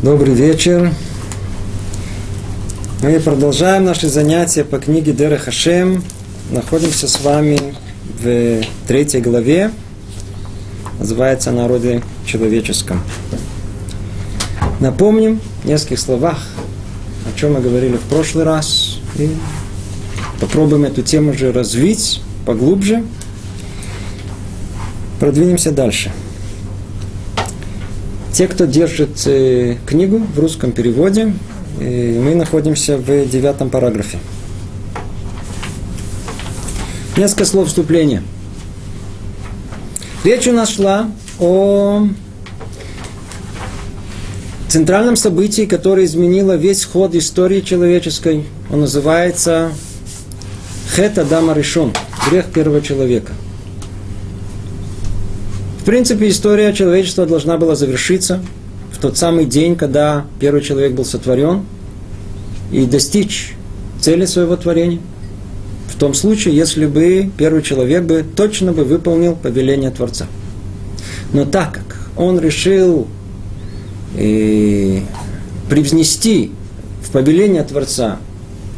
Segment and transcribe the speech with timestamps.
[0.00, 0.92] Добрый вечер.
[3.02, 6.04] Мы продолжаем наши занятия по книге Дера Хашем.
[6.52, 7.74] Находимся с вами
[8.22, 9.72] в третьей главе.
[11.00, 13.02] Называется «Народы человеческом».
[14.78, 16.46] Напомним в нескольких словах,
[17.26, 19.00] о чем мы говорили в прошлый раз.
[19.18, 19.28] И
[20.40, 23.02] попробуем эту тему же развить поглубже.
[25.18, 26.12] Продвинемся дальше.
[28.38, 31.34] Те, кто держит э, книгу в русском переводе,
[31.80, 34.20] э, мы находимся в девятом параграфе.
[37.16, 38.22] Несколько слов вступления.
[40.22, 42.06] Речь у нас шла о
[44.68, 48.44] центральном событии, которое изменило весь ход истории человеческой.
[48.70, 49.72] Он называется
[50.94, 51.92] Хет Адама Решон,
[52.30, 53.32] грех первого человека–
[55.88, 58.42] принципе, история человечества должна была завершиться
[58.92, 61.62] в тот самый день, когда первый человек был сотворен,
[62.70, 63.54] и достичь
[63.98, 65.00] цели своего творения.
[65.90, 70.26] В том случае, если бы первый человек бы точно бы выполнил повеление Творца.
[71.32, 73.08] Но так как он решил
[74.14, 75.00] э,
[75.70, 76.52] привнести
[77.02, 78.18] в повеление Творца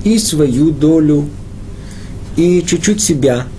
[0.05, 1.28] и свою долю,
[2.36, 3.48] и чуть-чуть себя–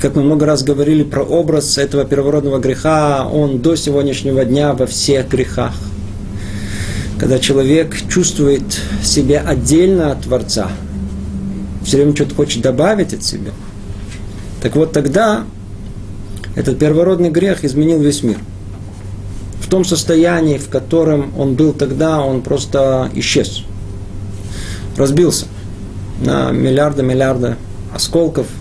[0.00, 4.86] как мы много раз говорили про образ этого первородного греха, он до сегодняшнего дня во
[4.86, 5.74] всех грехах.
[7.18, 8.62] Когда человек чувствует
[9.04, 10.68] себя отдельно от Творца,
[11.84, 13.50] все время что-то хочет добавить от себя,
[14.62, 15.44] так вот тогда
[16.56, 18.38] этот первородный грех изменил весь мир.
[19.60, 23.64] В том состоянии, в котором он был тогда, он просто исчез.
[24.96, 25.46] Разбился
[26.24, 27.56] на миллиарды-миллиарды
[27.94, 28.46] осколков–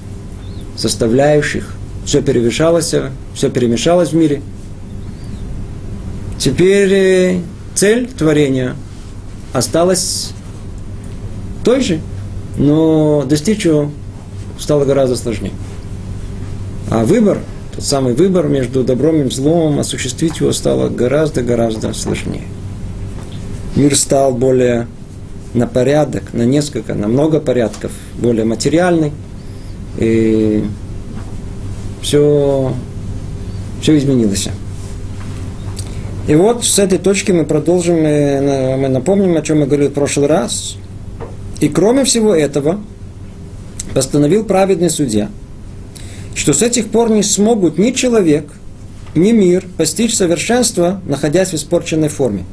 [0.80, 1.76] составляющих,
[2.06, 2.96] все перемешалось,
[3.34, 4.42] все перемешалось в мире.
[6.38, 7.42] Теперь э,
[7.76, 8.76] цель творения
[9.52, 10.32] осталась
[11.66, 12.00] той же,
[12.58, 13.92] но достичь его
[14.58, 15.52] стало гораздо сложнее.
[16.90, 17.40] А выбор,
[17.76, 22.48] тот самый выбор между добром и злом, осуществить его стало гораздо-гораздо сложнее.
[23.76, 24.88] Мир стал более
[25.54, 29.12] на порядок, на несколько, на много порядков, более материальный–
[30.00, 30.64] и
[32.02, 32.74] все,
[33.82, 34.48] все изменилось.
[36.28, 40.28] И вот с этой точки мы продолжим, мы напомним, о чем мы говорили в прошлый
[40.28, 40.78] раз.
[41.60, 42.80] И кроме всего этого,
[43.94, 45.30] постановил праведный судья,
[46.36, 48.46] что с этих пор не смогут ни человек,
[49.16, 52.46] ни мир постичь совершенство, находясь в испорченной форме.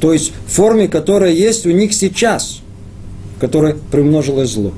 [0.00, 2.60] То есть форме, которая есть у них сейчас,
[3.36, 4.72] в которой примножилось зло.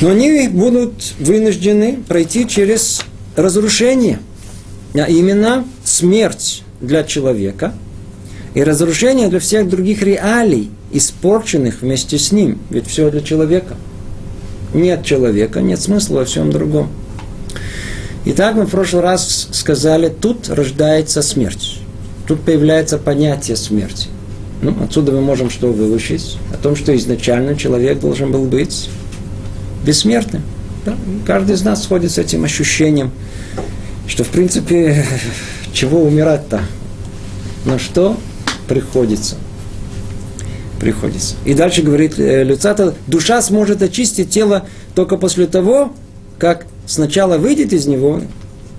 [0.00, 3.02] Но они будут вынуждены пройти через
[3.36, 4.18] разрушение,
[4.94, 7.74] а именно смерть для человека
[8.54, 12.58] и разрушение для всех других реалий, испорченных вместе с ним.
[12.70, 13.76] Ведь все для человека.
[14.72, 16.90] Нет человека, нет смысла во всем другом.
[18.24, 21.78] Итак, мы в прошлый раз сказали, тут рождается смерть.
[22.26, 24.08] Тут появляется понятие смерти.
[24.62, 26.38] Ну, отсюда мы можем что выучить?
[26.52, 28.88] О том, что изначально человек должен был быть
[29.84, 30.42] бессмертным.
[30.84, 30.96] Да?
[31.26, 33.10] Каждый из нас сходит с этим ощущением,
[34.06, 35.04] что в принципе,
[35.72, 36.62] чего умирать-то?
[37.64, 38.18] На что
[38.68, 39.36] приходится?
[40.80, 41.36] Приходится.
[41.44, 45.92] И дальше говорит э, Люцата, душа сможет очистить тело только после того,
[46.38, 48.20] как сначала выйдет из него,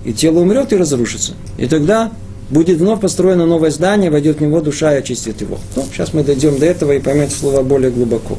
[0.04, 1.32] и тело умрет и разрушится.
[1.58, 2.12] И тогда
[2.50, 5.58] будет вновь построено новое здание, войдет в него душа и очистит его.
[5.74, 8.38] Ну, сейчас мы дойдем до этого и поймете слово более глубоко.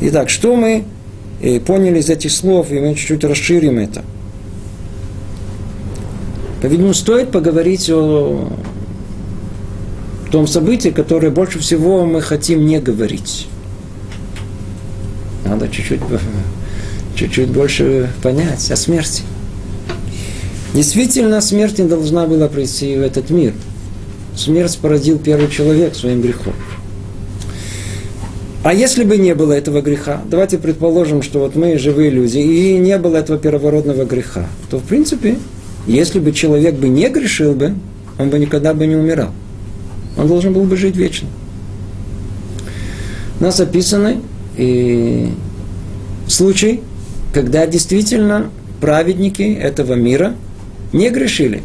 [0.00, 0.84] Итак, что мы
[1.42, 4.04] и поняли из этих слов, и мы чуть-чуть расширим это.
[6.62, 8.48] По-видимому, стоит поговорить о
[10.30, 13.48] том событии, которое больше всего мы хотим не говорить.
[15.44, 16.00] Надо чуть-чуть,
[17.16, 19.24] чуть-чуть больше понять о смерти.
[20.72, 23.52] Действительно, смерть не должна была прийти в этот мир.
[24.36, 26.54] Смерть породил первый человек своим грехом.
[28.64, 32.78] А если бы не было этого греха, давайте предположим, что вот мы живые люди, и
[32.78, 35.36] не было этого первородного греха, то в принципе,
[35.88, 37.74] если бы человек бы не грешил бы,
[38.20, 39.30] он бы никогда бы не умирал.
[40.16, 41.26] Он должен был бы жить вечно.
[43.40, 44.20] У нас описаны
[44.56, 45.30] и
[46.28, 46.82] случай,
[47.34, 48.50] когда действительно
[48.80, 50.36] праведники этого мира
[50.92, 51.62] не грешили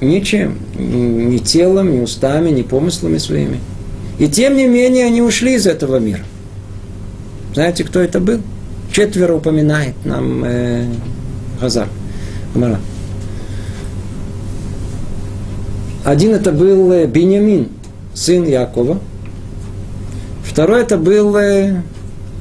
[0.00, 3.60] ничем, ни телом, ни устами, ни помыслами своими–
[4.20, 6.20] и тем не менее они ушли из этого мира.
[7.54, 8.42] Знаете, кто это был?
[8.92, 10.84] Четверо упоминает нам э,
[11.58, 11.88] Газар.
[12.54, 12.78] Гмара.
[16.04, 17.70] Один это был э, Беньямин,
[18.12, 18.98] сын Якова.
[20.44, 21.80] Второй это был э,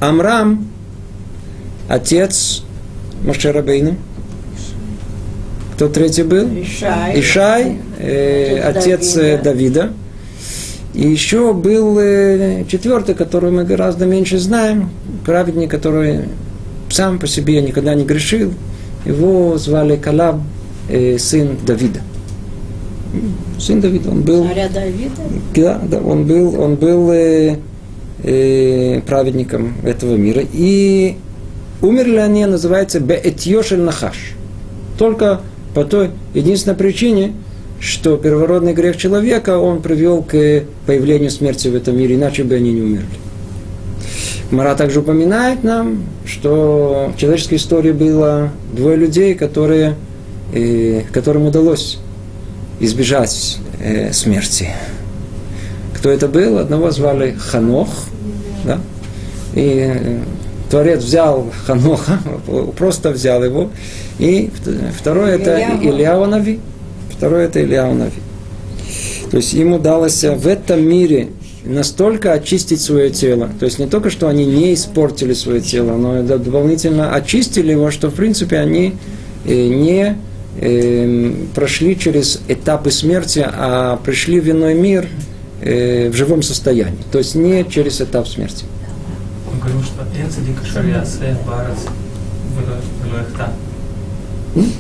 [0.02, 0.68] Амрам,
[1.88, 2.64] отец
[3.24, 3.96] Машерабейна.
[5.76, 6.46] Кто третий был?
[6.62, 7.22] Ишай.
[7.22, 9.44] Ишай, э, отец Отец э, Давида.
[9.44, 9.94] Давида.
[11.00, 14.90] И еще был э, четвертый, который мы гораздо меньше знаем,
[15.26, 16.26] праведник, который
[16.90, 18.54] сам по себе никогда не грешил.
[19.06, 20.42] Его звали Калаб,
[20.90, 22.02] э, сын Давида.
[23.58, 25.22] Сын Давида, он был Царя Давида.
[25.56, 27.56] да, да, он был, он был э,
[28.24, 30.42] э, праведником этого мира.
[30.52, 31.16] И
[31.82, 34.34] умерли они, называется Беэтьешель Нахаш.
[34.98, 35.40] Только
[35.74, 37.36] по той единственной причине,
[37.80, 42.74] что первородный грех человека, он привел к появлению смерти в этом мире, иначе бы они
[42.74, 43.08] не умерли.
[44.52, 49.96] Мара также упоминает нам, что в человеческой истории было двое людей, которые,
[50.54, 52.00] э, которым удалось
[52.80, 54.70] избежать э, смерти.
[55.96, 56.58] Кто это был?
[56.58, 57.90] Одного звали Ханох,
[58.66, 58.80] да?
[59.54, 60.20] и э,
[60.72, 62.20] Творец взял Ханоха,
[62.78, 63.70] просто взял его,
[64.18, 65.84] и вт- второй это Ильяу.
[65.84, 66.60] Ильяу Нави.
[67.20, 67.94] Второй– это Илья
[69.30, 71.28] То есть им удалось в этом мире
[71.66, 73.50] настолько очистить свое тело.
[73.60, 77.92] То есть не только, что они не испортили свое тело, но и дополнительно очистили его,
[77.92, 78.96] что в принципе они
[79.44, 80.16] не
[81.54, 85.06] прошли через этапы смерти, а пришли в иной мир
[85.62, 87.04] в живом состоянии.
[87.12, 88.64] То есть не через этап смерти.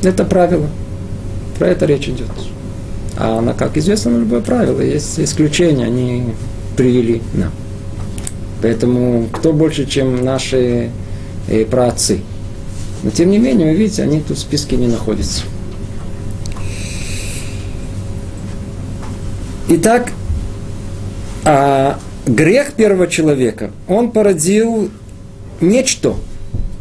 [0.03, 0.69] Это правило.
[1.59, 2.31] Про это речь идет.
[3.17, 6.33] А на, как известно, на любое правило есть исключения, они
[6.77, 7.51] привели нам.
[8.61, 10.89] Поэтому кто больше, чем наши
[11.49, 12.21] э, праотцы.
[13.03, 15.43] Но тем не менее, вы видите, они тут в списке не находятся.
[19.67, 20.13] Итак,
[21.43, 24.89] а грех первого человека, он породил
[25.59, 26.15] нечто.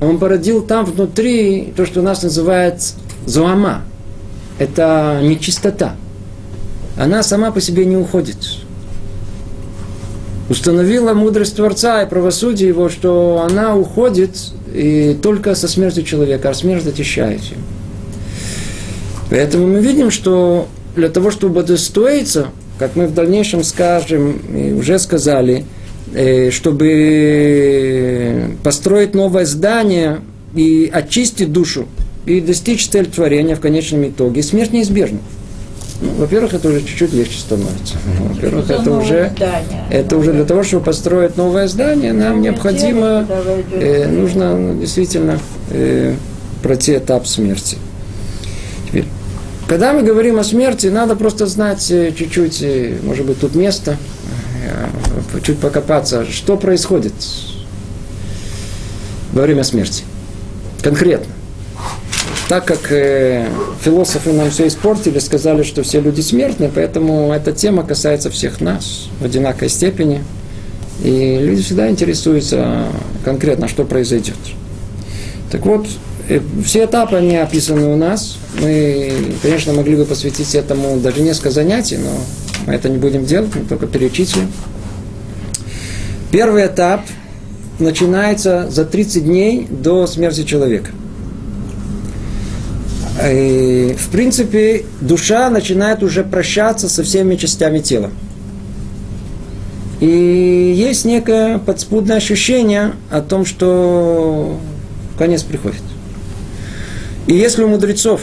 [0.01, 2.95] Он породил там внутри то, что у нас называется
[3.27, 3.83] зуама.
[4.59, 5.95] Это нечистота.
[6.97, 8.39] Она сама по себе не уходит.
[10.49, 14.31] Установила мудрость Творца и правосудие его, что она уходит
[14.75, 17.61] и только со смертью человека, а смерть очищает его.
[19.31, 20.67] Поэтому мы видим, что
[20.97, 25.65] для того, чтобы удостоиться, как мы в дальнейшем скажем, и уже сказали,
[26.15, 26.97] э, чтобы
[28.63, 30.21] построить новое здание
[30.55, 31.87] и очистить душу,
[32.29, 35.19] и достичь цель творения в конечном итоге, смерть неизбежна.
[36.01, 37.97] Ну, во-первых, это уже чуть-чуть легче становится.
[38.21, 39.85] Во-первых, это уже, здание?
[39.91, 43.27] это уже для того, чтобы построить новое здание, нам необходимо,
[43.73, 45.41] э, нужно ну, действительно
[45.71, 46.15] э,
[46.63, 47.79] пройти этап смерти.
[48.87, 49.07] Теперь,
[49.67, 53.97] когда мы говорим о смерти, надо просто знать э, чуть-чуть, э, может быть, тут место,
[54.65, 57.15] э, чуть покопаться, что происходит
[59.33, 60.05] во время смерти.
[60.81, 61.33] Конкретно.
[62.49, 63.47] Так как э,
[63.83, 69.09] философы нам все испортили, сказали, что все люди смертны, поэтому эта тема касается всех нас
[69.21, 70.25] в одинаковой степени.
[71.05, 72.87] И люди всегда интересуются
[73.23, 74.39] конкретно, что произойдет.
[75.53, 75.87] Так вот,
[76.31, 78.39] э, все этапы, они описаны у нас.
[78.63, 79.13] Мы,
[79.43, 82.11] конечно, могли бы посвятить этому даже несколько занятий, но
[82.67, 84.51] мы это не будем делать, мы только перечислим.
[86.31, 87.03] Первый этап
[87.79, 90.93] начинается за 30 дней до смерти человека.
[93.27, 98.11] И, в принципе, душа начинает уже прощаться со всеми частями тела.
[100.01, 104.59] И есть некое подспудное ощущение о том, что
[105.19, 105.83] конец приходит.
[107.27, 108.23] И если у мудрецов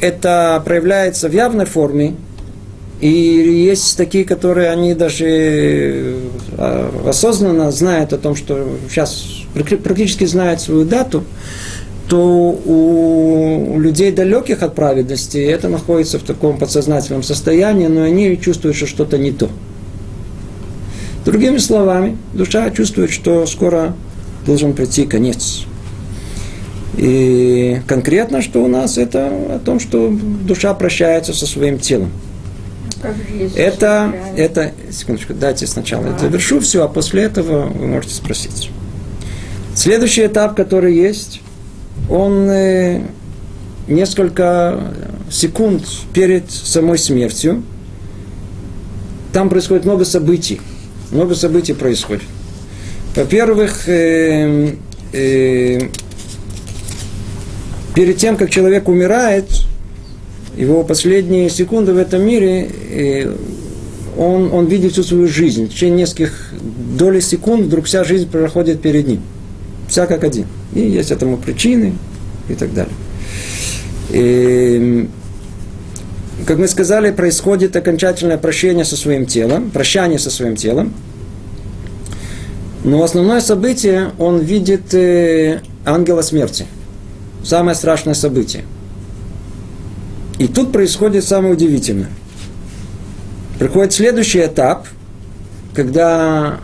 [0.00, 2.16] это проявляется в явной форме,
[3.00, 6.18] и есть такие, которые они даже
[6.56, 9.24] э, осознанно знают о том, что сейчас
[9.84, 11.22] практически знают свою дату,
[12.08, 18.76] то у людей далеких от праведности это находится в таком подсознательном состоянии, но они чувствуют,
[18.76, 19.48] что что-то не то.
[21.26, 23.94] Другими словами, душа чувствует, что скоро
[24.46, 25.66] должен прийти конец.
[26.96, 32.10] И конкретно, что у нас, это о том, что душа прощается со своим телом.
[33.54, 38.70] Это, это, секундочку, дайте сначала я завершу все, а после этого вы можете спросить.
[39.74, 41.40] Следующий этап, который есть,
[42.08, 43.02] он э,
[43.88, 44.94] несколько
[45.30, 47.62] секунд перед самой смертью.
[49.32, 50.60] Там происходит много событий.
[51.10, 52.24] Много событий происходит.
[53.14, 54.74] Во-первых, э,
[55.12, 55.80] э,
[57.94, 59.48] перед тем, как человек умирает,
[60.56, 63.36] его последние секунды в этом мире, э,
[64.16, 65.66] он, он видит всю свою жизнь.
[65.66, 66.52] В течение нескольких
[66.98, 69.22] долей секунд вдруг вся жизнь проходит перед ним.
[69.88, 70.46] Вся как один.
[70.74, 71.94] И есть этому причины
[72.48, 72.94] и так далее.
[74.10, 75.08] И,
[76.46, 80.92] как мы сказали, происходит окончательное прощение со своим телом, прощание со своим телом.
[82.84, 86.66] Но основное событие он видит э, ангела смерти.
[87.44, 88.64] Самое страшное событие.
[90.38, 92.10] И тут происходит самое удивительное.
[93.58, 94.86] Приходит следующий этап,
[95.74, 96.60] когда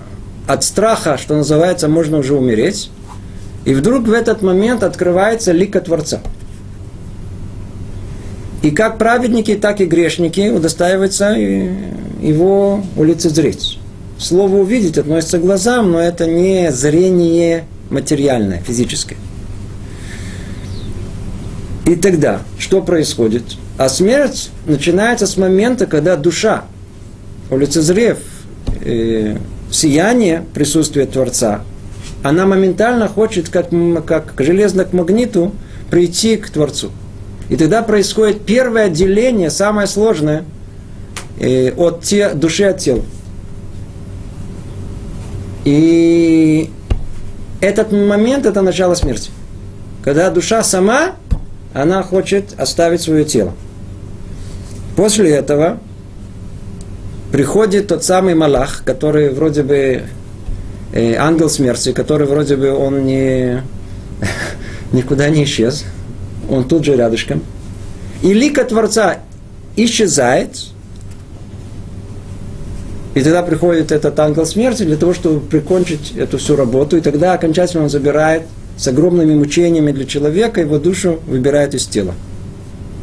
[0.46, 2.90] от страха, что называется, можно уже умереть,
[3.64, 6.20] и вдруг в этот момент открывается лика Творца.
[8.62, 13.78] И как праведники, так и грешники удостаиваются его улицезреть.
[14.18, 19.18] Слово «увидеть» относится к глазам, но это не зрение материальное, физическое.
[21.86, 23.42] И тогда что происходит?
[23.76, 26.64] А смерть начинается с момента, когда душа,
[27.50, 28.18] улицезрев
[28.82, 29.36] э,
[29.70, 31.62] сияние присутствия Творца,
[32.24, 33.68] она моментально хочет, как,
[34.06, 35.52] как железно к магниту,
[35.90, 36.90] прийти к Творцу.
[37.50, 40.44] И тогда происходит первое отделение, самое сложное,
[41.38, 43.02] э, от те, души от тела.
[45.66, 46.70] И
[47.60, 49.30] этот момент– это начало смерти.
[50.02, 51.16] Когда душа сама,
[51.74, 53.52] она хочет оставить свое тело.
[54.96, 55.78] После этого
[57.32, 60.04] приходит тот самый Малах, который вроде бы
[60.94, 63.62] э, ангел смерти, который вроде бы он не,
[64.92, 65.84] никуда не исчез,
[66.48, 67.42] он тут же рядышком.
[68.22, 69.18] И лика Творца
[69.76, 70.66] исчезает,
[73.14, 76.96] и тогда приходит этот ангел смерти для того, чтобы прикончить эту всю работу.
[76.96, 78.42] И тогда окончательно он забирает
[78.76, 82.14] с огромными мучениями для человека, его душу выбирает из тела.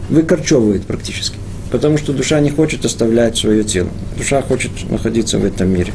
[0.09, 1.37] Выкорчевывает практически.
[1.71, 3.89] Потому что душа не хочет оставлять свое тело.
[4.17, 5.93] Душа хочет находиться в этом мире.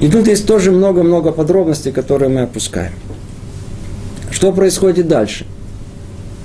[0.00, 2.92] И тут есть тоже много-много подробностей, которые мы опускаем.
[4.30, 5.44] Что происходит дальше?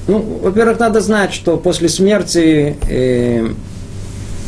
[0.07, 3.47] Ну, во-первых, надо знать, что после смерти э,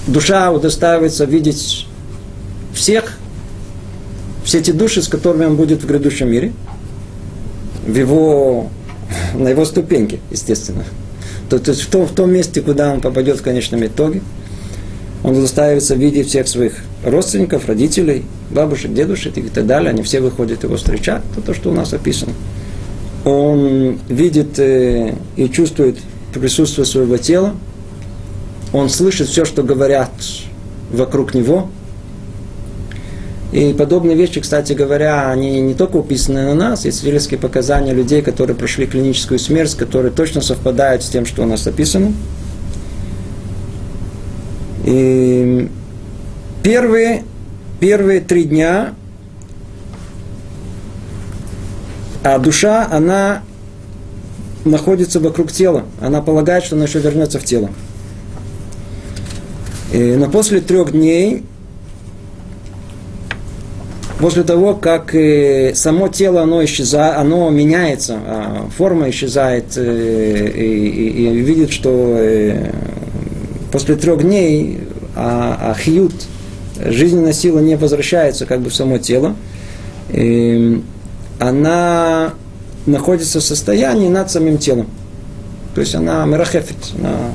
[0.08, 1.88] душа удостаивается видеть
[2.74, 3.18] всех,
[4.44, 6.52] все эти души, с которыми он будет в грядущем мире,
[7.86, 8.70] в его,
[9.34, 10.84] на его ступеньке, естественно.
[11.50, 14.22] То, то есть в том, в том месте, куда он попадет в конечном итоге,
[15.24, 16.76] он удостаивается видеть всех своих
[17.10, 19.90] родственников, родителей, бабушек, дедушек и так далее.
[19.92, 21.22] Они все выходят его встречать.
[21.32, 22.34] Это то, что у нас описано.
[23.26, 25.98] Он видит э, и чувствует
[26.34, 27.56] присутствие своего тела,
[28.74, 30.12] он слышит все, что говорят
[30.92, 31.70] вокруг него.
[33.54, 38.22] И подобные вещи, кстати говоря, они не только уписаны на нас, есть свидетельские показания людей,
[38.22, 42.12] которые прошли клиническую смерть, которые точно совпадают с тем, что у нас описано.
[44.86, 45.70] И
[46.68, 47.24] первые,
[47.80, 48.94] первые три дня
[52.26, 53.42] а душа, она
[54.66, 55.86] находится вокруг тела.
[56.02, 57.70] Она полагает, что она еще вернется в тело.
[59.94, 61.46] И, но после трех дней,
[64.20, 70.88] после того, как э, само тело оно исчезает, оно меняется, а форма исчезает, э, и,
[70.90, 72.74] и, и видит, что э,
[73.72, 74.82] после трех дней
[75.16, 76.14] а, а хьют,
[76.84, 79.36] жизненная сила не возвращается как бы в само тело,
[80.10, 80.84] и
[81.40, 82.34] она
[82.86, 84.88] находится в состоянии над самим телом.
[85.76, 87.32] То есть она мерахефит, она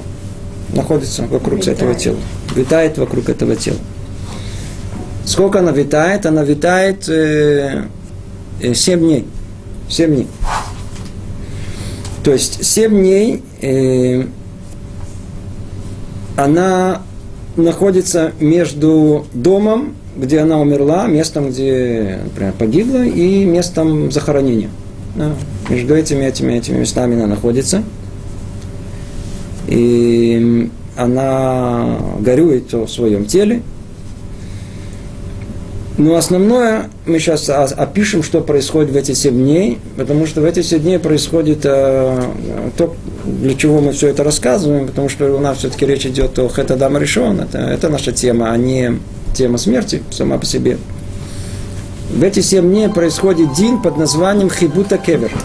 [0.75, 1.77] находится вокруг витает.
[1.77, 2.19] этого тела,
[2.57, 3.79] витает вокруг этого тела.
[5.25, 6.27] Сколько она витает?
[6.27, 7.85] Она витает э,
[8.61, 9.27] э, 7 дней.
[9.89, 10.27] 7 дней.
[12.25, 14.25] То есть 7 дней э,
[16.37, 17.03] она
[17.57, 24.71] находится между домом, где она умерла, местом, где, например, погибла, и местом захоронения.
[25.17, 25.33] Да,
[25.69, 27.83] между этими, этими, этими местами она находится–
[29.73, 33.63] и она горюет о своем теле.
[35.99, 40.63] Но основное мы сейчас опишем, что происходит в эти семь дней, потому что в эти
[40.63, 42.23] семь дней происходит э,
[42.77, 42.95] то,
[43.25, 46.97] для чего мы все это рассказываем, потому что у нас все-таки речь идет о Хетадам
[46.99, 48.99] решен, это, это наша тема, а не
[49.35, 50.79] тема смерти сама по себе.
[52.11, 55.33] В эти семь дней происходит день под названием Хибута Кевер–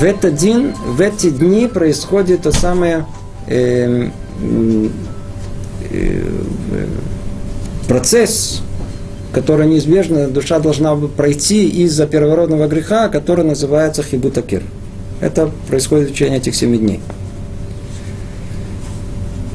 [0.00, 3.04] в этот день, в эти дни происходит то самое
[3.46, 4.08] э,
[5.90, 6.22] э,
[7.86, 8.62] процесс,
[9.34, 14.62] который неизбежно душа должна пройти из-за первородного греха, который называется хибутакир.
[15.20, 17.00] Это происходит в течение этих семи дней.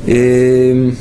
[0.05, 0.93] И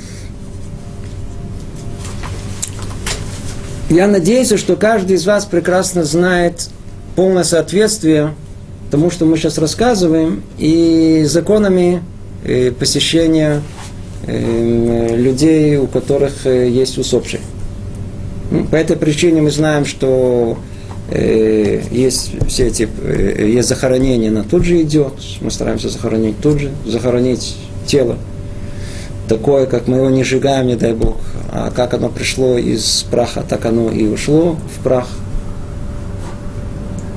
[3.91, 6.71] я надеюсь, что каждый из вас прекрасно знает
[7.15, 8.35] полное соответствие
[8.91, 12.03] тому, что мы сейчас рассказываем, и законами
[12.45, 13.61] э, посещения
[14.27, 17.41] э, людей, у которых э, есть усопшие.
[18.71, 20.59] По этой причине мы знаем, что
[21.11, 22.89] есть все эти,
[23.41, 27.57] есть захоронение, на тут же идет, мы стараемся захоронить тут же, захоронить
[27.87, 28.17] тело,
[29.29, 31.17] такое, как мы его не сжигаем, не дай Бог,
[31.53, 35.09] а как оно пришло из праха, так оно и ушло в прах.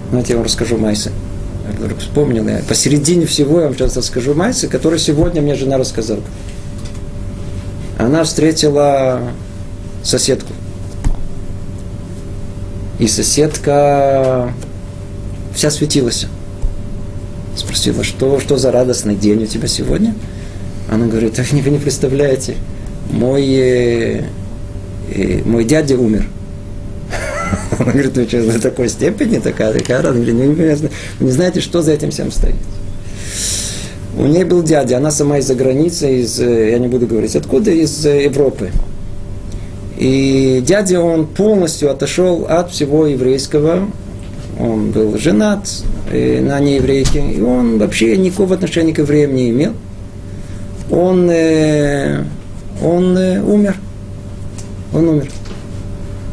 [0.09, 1.11] Знаете, я вам расскажу Майсы.
[1.65, 5.77] Я вдруг вспомнил, я посередине всего я вам сейчас расскажу Майсы, который сегодня мне жена
[5.77, 6.21] рассказала.
[7.97, 9.21] Она встретила
[10.03, 10.53] соседку.
[12.99, 14.51] И соседка
[15.53, 16.27] вся светилась.
[17.55, 20.15] Спросила, что, что за радостный день у тебя сегодня?
[20.89, 22.55] Она говорит, вы не представляете,
[23.11, 24.23] мой, э,
[25.13, 26.27] э, мой дядя умер.
[27.79, 30.25] Он говорит, ну что, до такой степени такая, такая радость.
[30.27, 30.89] Говорит, ну,
[31.19, 32.55] вы не знаете, что за этим всем стоит.
[34.17, 37.69] У нее был дядя, она сама из-за границы, из, э, я не буду говорить откуда,
[37.69, 38.71] из Европы.
[39.97, 43.87] И дядя, он полностью отошел от всего еврейского.
[44.59, 45.67] Он был женат
[46.11, 49.73] э, на нееврейке, и он вообще никакого отношения к евреям не имел.
[50.91, 52.23] Он, э,
[52.83, 53.75] он э, умер.
[54.93, 55.29] Он умер.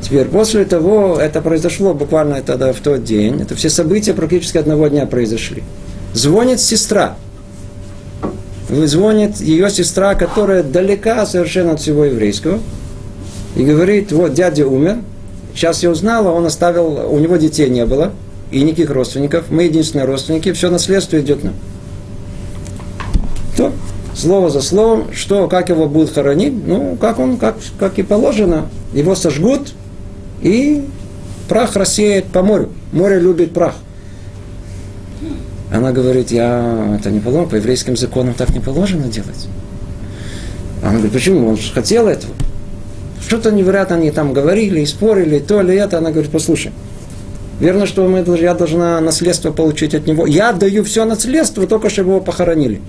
[0.03, 4.89] Теперь, после того, это произошло буквально тогда в тот день, это все события практически одного
[4.89, 5.63] дня произошли.
[6.13, 7.17] Звонит сестра.
[8.69, 12.61] Звонит ее сестра, которая далека совершенно от всего еврейского.
[13.57, 14.99] И говорит, вот дядя умер,
[15.55, 18.13] сейчас я узнала, он оставил, у него детей не было,
[18.51, 21.55] и никаких родственников, мы единственные родственники, все наследство идет нам.
[23.57, 23.73] То,
[24.15, 28.69] слово за словом, что, как его будут хоронить, ну, как он, как, как и положено,
[28.93, 29.73] его сожгут,
[30.43, 30.85] и
[31.49, 32.71] прах рассеет по морю.
[32.93, 33.75] Море любит прах.
[35.73, 39.49] Она говорит, я это не положено, по еврейским законам так не положено делать.
[40.83, 41.49] Она говорит, почему?
[41.49, 42.33] Он же хотел этого.
[43.27, 45.99] Что-то невероятно они там говорили, и спорили, то или это.
[45.99, 46.73] Она говорит, послушай,
[47.61, 50.27] верно, что мы, я должна наследство получить от него.
[50.27, 52.81] Я даю все наследство, только чтобы его похоронили.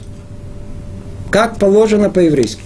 [1.32, 2.62] Как положено по-еврейски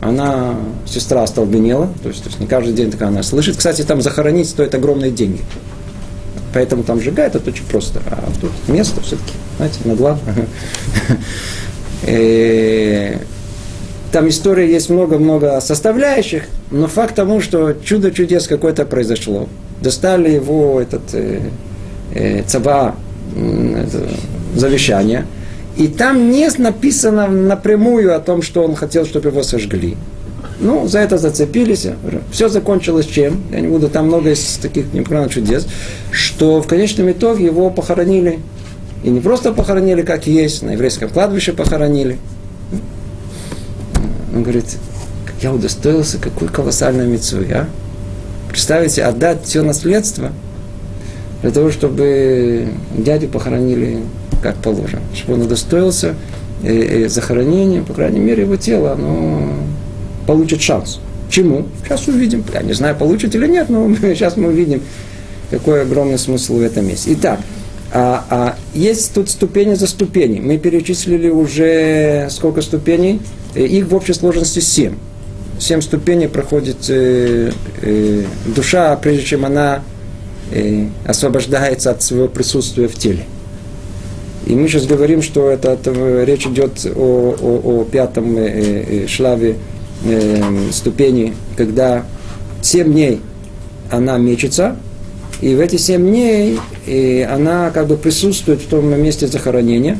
[0.00, 0.54] она,
[0.86, 3.56] сестра остолбенела, то есть, то есть не каждый день такая она слышит.
[3.56, 5.40] Кстати, там захоронить стоит огромные деньги.
[6.54, 8.00] Поэтому там сжигают, это очень просто.
[8.06, 10.34] А тут место все-таки, знаете, над ладно.
[14.12, 19.48] Там история есть много-много составляющих, но факт тому, что чудо чудес какое-то произошло.
[19.82, 21.40] Достали его этот э,
[22.14, 22.94] э, цаба,
[23.36, 23.86] э,
[24.54, 25.26] завещание–
[25.78, 29.96] и там не написано напрямую о том, что он хотел, чтобы его сожгли.
[30.58, 31.86] Ну, за это зацепились.
[32.32, 33.40] Все закончилось чем?
[33.52, 35.68] Я не буду, там много из таких необыкновенных чудес,
[36.10, 38.40] что в конечном итоге его похоронили.
[39.04, 42.18] И не просто похоронили, как есть, на еврейском кладбище похоронили.
[44.34, 44.76] Он говорит,
[45.40, 47.68] я удостоился, какой колоссальной мецу, а?
[48.48, 50.32] Представьте, отдать все наследство
[51.42, 54.00] для того, чтобы дядю похоронили
[54.42, 55.02] как положено.
[55.14, 56.14] Чтобы он удостоился
[56.62, 59.52] э, э, захоронения, по крайней мере, его тело, оно
[60.26, 61.00] получит шанс.
[61.30, 61.66] Чему?
[61.84, 62.44] Сейчас увидим.
[62.52, 64.82] Я не знаю, получит или нет, но сейчас мы увидим,
[65.50, 67.04] какой огромный смысл в этом есть.
[67.06, 67.40] Итак,
[67.92, 70.40] а, а есть тут ступени за ступени.
[70.40, 73.20] Мы перечислили уже сколько ступеней?
[73.58, 74.94] Э, их в общей сложности семь.
[75.58, 77.50] Семь ступеней проходит э,
[77.82, 79.82] э, душа, прежде чем она
[80.52, 83.24] э, освобождается от своего присутствия в теле.
[84.46, 89.06] И мы сейчас говорим, что это, это речь идет о, о, о пятом э, э,
[89.08, 89.56] шлаве
[90.04, 92.04] э, ступени, когда
[92.62, 93.20] семь дней
[93.90, 94.76] она мечется,
[95.40, 99.98] и в эти семь дней э, она как бы присутствует в том месте захоронения.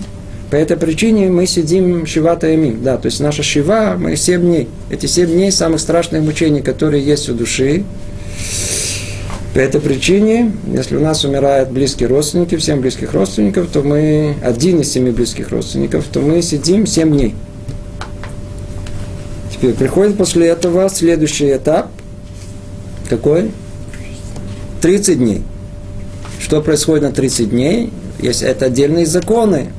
[0.50, 2.82] По этой причине мы сидим шивата ямим.
[2.82, 4.68] Да, то есть наша шива, мы семь дней.
[4.88, 7.84] Эти семь дней самых страшных мучений, которые есть у души.
[9.52, 14.80] По этой причине, если у нас умирают близкие родственники, всем близких родственников, то мы, один
[14.80, 17.34] из семи близких родственников, то мы сидим семь дней.
[19.52, 21.90] Теперь приходит после этого следующий этап.
[23.10, 23.50] Какой?
[24.80, 25.42] 30 дней.
[26.40, 27.92] Что происходит на 30 дней?
[28.20, 29.72] Есть это отдельные законы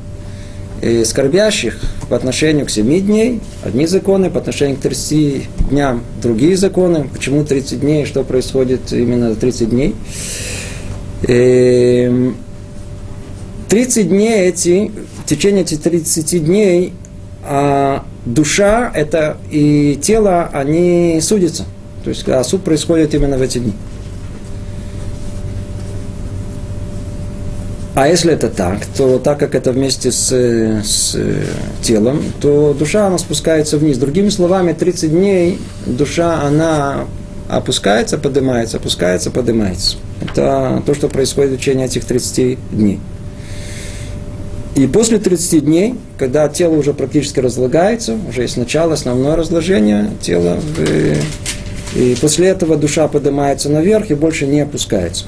[0.82, 6.58] э, скорбящих по отношению к 7 дней, одни законы, по отношению к 30 дням другие
[6.58, 7.08] законы.
[7.14, 9.96] Почему 30 дней, что происходит именно за 30 дней?
[11.28, 12.38] И, эм,
[13.70, 14.92] 30 дней эти,
[15.24, 16.94] в течение этих 30 дней
[17.44, 21.66] а, душа это и тело, они судятся.
[22.04, 23.74] То есть а суд происходит именно в эти дни.
[28.00, 31.18] А если это так, то так как это вместе с, с
[31.82, 33.98] телом, то душа, она спускается вниз.
[33.98, 37.08] Другими словами, 30 дней душа, она
[37.50, 39.98] опускается, поднимается, опускается, поднимается.
[40.22, 43.02] Это то, что происходит в течение этих 30 дней.
[44.76, 50.58] И после 30 дней, когда тело уже практически разлагается, уже есть начало, основное разложение тела,
[51.96, 55.26] и после этого душа поднимается наверх и больше не опускается.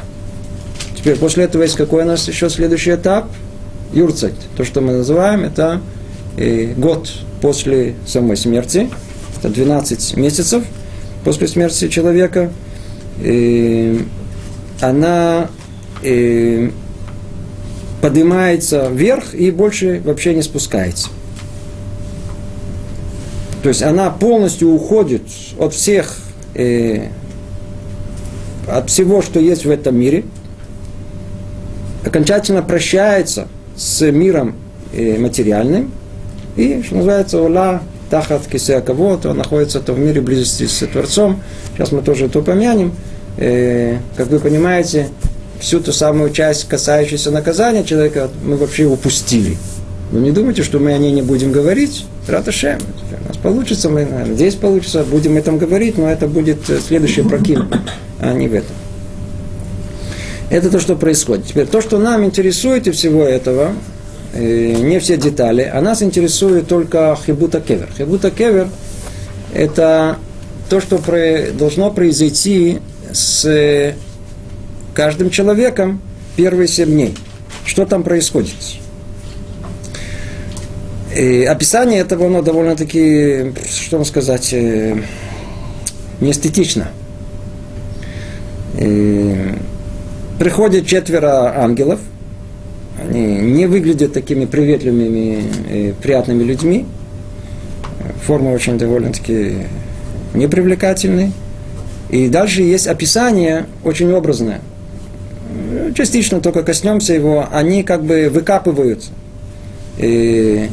[1.01, 3.27] Теперь после этого есть какой у нас еще следующий этап?
[3.91, 4.35] Юрцайт.
[4.55, 5.81] То, что мы называем, это
[6.37, 7.11] э, год
[7.41, 8.87] после самой смерти.
[9.39, 10.63] Это 12 месяцев
[11.23, 12.51] после смерти человека.
[13.19, 14.05] И
[14.79, 15.49] она
[16.03, 16.69] э,
[17.99, 21.09] поднимается вверх и больше вообще не спускается.
[23.63, 25.23] То есть она полностью уходит
[25.57, 26.15] от всех,
[26.53, 27.07] э,
[28.67, 30.25] от всего, что есть в этом мире–
[32.05, 34.55] окончательно прощается с миром
[34.93, 35.91] э, материальным,
[36.55, 41.41] и, что называется, Ула Тахат Кисея кого он находится то в мире близости с Творцом.
[41.73, 42.93] Сейчас мы тоже это упомянем.
[43.37, 45.07] Э, как вы понимаете,
[45.59, 49.57] всю ту самую часть, касающуюся наказания человека, мы вообще упустили.
[50.11, 52.05] Вы не думайте, что мы о ней не будем говорить.
[52.27, 52.79] Раташем.
[53.23, 57.69] У нас получится, мы, надеюсь, получится, будем этом говорить, но это будет э, следующий прокин,
[58.19, 58.75] а не в этом.
[60.51, 61.47] Это то, что происходит.
[61.47, 63.71] Теперь то, что нам интересует и всего этого,
[64.33, 67.87] э, не все детали, а нас интересует только хибута кевер.
[67.97, 68.67] Хибута кевер–
[69.53, 70.17] это
[70.69, 70.99] то, что
[71.57, 72.79] должно произойти
[73.13, 73.95] с
[74.93, 76.01] каждым человеком
[76.35, 77.15] первые семь дней.
[77.65, 78.55] Что там происходит?
[81.15, 85.01] И описание этого, оно довольно-таки, что вам сказать, э,
[86.19, 86.89] неэстетично.
[88.77, 89.55] И
[90.41, 91.99] приходят четверо ангелов,
[92.99, 96.87] они не выглядят такими приветливыми и приятными людьми,
[98.23, 99.67] форма очень довольно-таки
[100.33, 101.31] непривлекательная.
[102.09, 104.61] И дальше есть описание очень образное.
[105.93, 107.47] Частично только коснемся его.
[107.51, 109.09] Они как бы выкапывают
[109.99, 110.71] и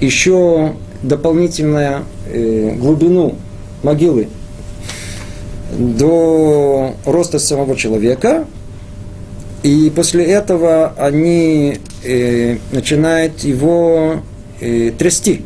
[0.00, 0.72] еще
[1.04, 3.36] дополнительную э, глубину
[3.84, 4.26] могилы
[5.78, 8.46] до роста самого человека,
[9.62, 14.22] и после этого они э, начинают его
[14.60, 15.44] э, трясти.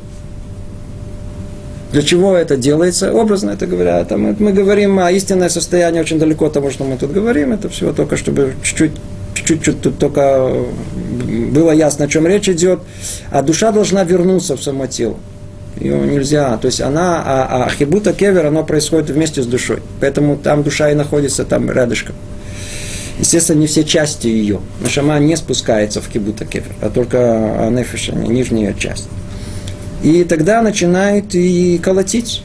[1.93, 3.13] Для чего это делается?
[3.13, 6.85] Образно это говоря, там, мы, мы говорим о истинное состояние очень далеко от того, что
[6.85, 7.53] мы тут говорим.
[7.53, 8.93] Это все только чтобы чуть-чуть
[9.35, 10.53] чуть-чуть тут только
[11.53, 12.81] было ясно, о чем речь идет.
[13.31, 15.17] А душа должна вернуться в само тело.
[15.81, 16.57] Ее нельзя.
[16.59, 19.81] То есть она, а, а хибута кевер, оно происходит вместе с душой.
[20.01, 22.15] Поэтому там душа и находится там рядышком.
[23.19, 24.61] Естественно, не все части ее.
[24.81, 29.09] Нашама не спускается в кибута кефер, а только нефиш, нижняя часть.
[30.03, 32.43] И тогда начинает и колотить.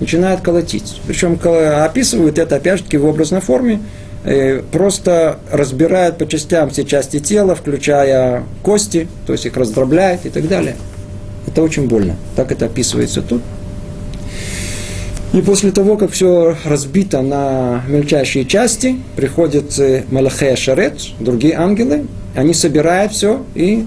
[0.00, 1.00] Начинает колотить.
[1.06, 3.80] Причем описывают это, опять же в образной форме.
[4.24, 10.28] Э, просто разбирают по частям все части тела, включая кости, то есть их раздробляет и
[10.28, 10.76] так далее.
[11.46, 12.16] Это очень больно.
[12.36, 13.42] Так это описывается тут.
[15.32, 22.06] И после того, как все разбито на мельчайшие части, приходят э, Малахея Шарет, другие ангелы,
[22.34, 23.84] они собирают все и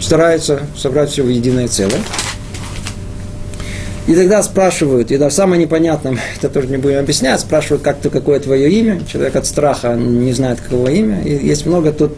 [0.00, 2.00] стараются собрать все в единое целое.
[4.06, 8.10] И тогда спрашивают, и да, самое непонятное, это тоже не будем объяснять, спрашивают, как то
[8.10, 9.00] какое твое имя.
[9.06, 11.22] Человек от страха не знает, какого имя.
[11.22, 12.16] И есть много тут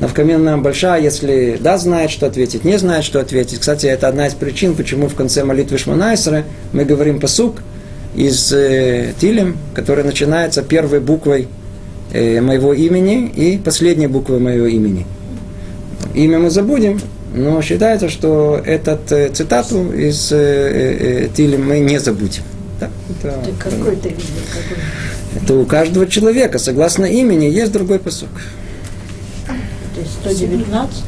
[0.00, 3.60] Навкамена большая, если да, знает, что ответить, не знает, что ответить.
[3.60, 7.62] Кстати, это одна из причин, почему в конце молитвы Шманайсера мы говорим посук
[8.14, 11.48] из э, Тилем, который начинается первой буквой
[12.12, 15.06] э, моего имени и последней буквой моего имени.
[16.14, 17.00] Имя мы забудем,
[17.32, 22.42] но считается, что этот э, цитату из э, э, Тилем мы не забудем.
[22.80, 24.24] Да, это, какой ты видел?
[24.52, 25.42] Какой?
[25.42, 28.30] Это у каждого человека, согласно имени, есть другой посук.
[30.22, 31.04] То есть 119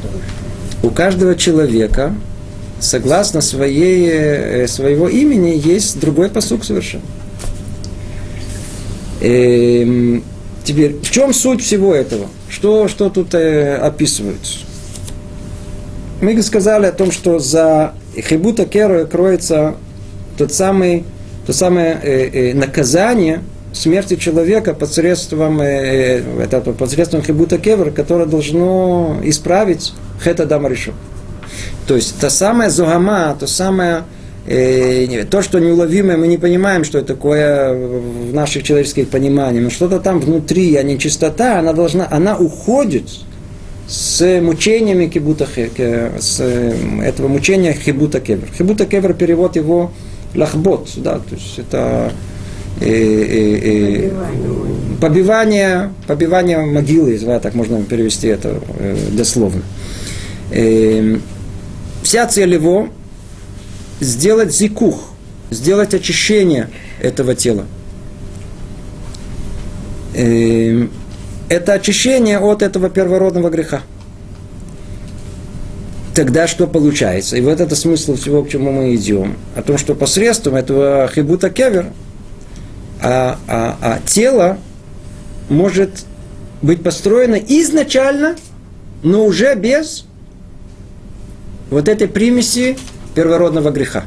[0.83, 2.15] У каждого человека,
[2.79, 7.03] согласно своей, э, своего имени, есть другой посук совершенно.
[9.21, 10.23] Эм,
[10.63, 12.27] теперь, в чем суть всего этого?
[12.49, 14.59] Что, что тут э, описывается?
[16.21, 19.75] Мы сказали о том, что за Хибута Керу кроется
[20.37, 21.03] тот самый,
[21.45, 23.41] то самое э, э, наказание,
[23.77, 30.93] смерти человека посредством, э, э, это, посредством хибута кевер, которое должно исправить хета дамаришу.
[31.87, 34.03] То есть та самая зугама, то самое
[34.45, 39.63] э, то, что неуловимое, мы не понимаем, что это такое в наших человеческих пониманиях.
[39.63, 43.09] Но что-то там внутри, а не чистота, она должна, она уходит
[43.87, 45.47] с мучениями кибута,
[46.19, 48.49] с этого мучения хибута кевер.
[48.57, 49.91] Хибута кевер перевод его
[50.35, 52.11] лахбот, да, то есть это
[52.79, 54.11] э, э, э,
[54.99, 59.61] побивание, побивание могилы, да, так можно перевести это э, дословно.
[60.51, 61.17] Э,
[62.03, 62.89] вся цель его
[63.99, 65.09] сделать зикух,
[65.49, 66.69] сделать очищение
[67.01, 67.65] этого тела.
[70.13, 70.87] Э,
[71.49, 73.81] это очищение от этого первородного греха.
[76.13, 77.37] Тогда что получается?
[77.37, 79.37] И вот это смысл всего, к чему мы идем.
[79.55, 81.91] О том, что посредством этого хибута кевер
[83.01, 84.57] а, а, а тело
[85.49, 86.05] может
[86.61, 88.35] быть построено изначально,
[89.03, 90.05] но уже без
[91.69, 92.77] вот этой примеси
[93.15, 94.03] первородного греха.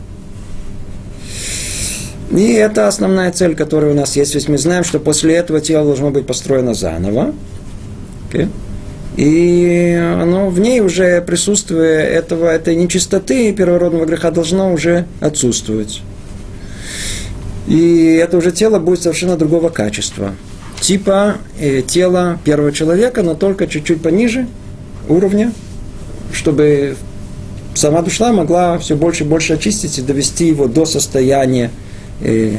[2.31, 4.35] И это основная цель, которая у нас есть.
[4.35, 7.35] Ведь мы знаем, что после этого тело должно быть построено заново.
[8.31, 8.49] Okay?
[9.17, 16.03] И оно в ней уже присутствие этого, этой нечистоты первородного греха должно уже отсутствовать.
[17.71, 20.35] И это уже тело будет совершенно другого качества.
[20.81, 24.49] Типа э, тела первого человека, но только чуть-чуть пониже
[25.09, 25.53] уровня,
[26.33, 26.97] чтобы
[27.75, 31.71] сама душа могла все больше и больше очистить и довести его до состояния
[32.21, 32.57] э,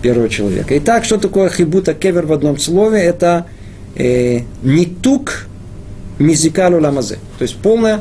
[0.00, 0.78] первого человека.
[0.78, 3.00] Итак, что такое хибута кевер в одном слове?
[3.02, 3.44] Это
[3.96, 5.46] э, нитук
[6.18, 7.18] мизикалу ламазе.
[7.38, 8.00] То есть полное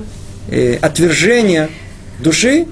[0.49, 1.67] э, отвержение
[2.19, 2.67] души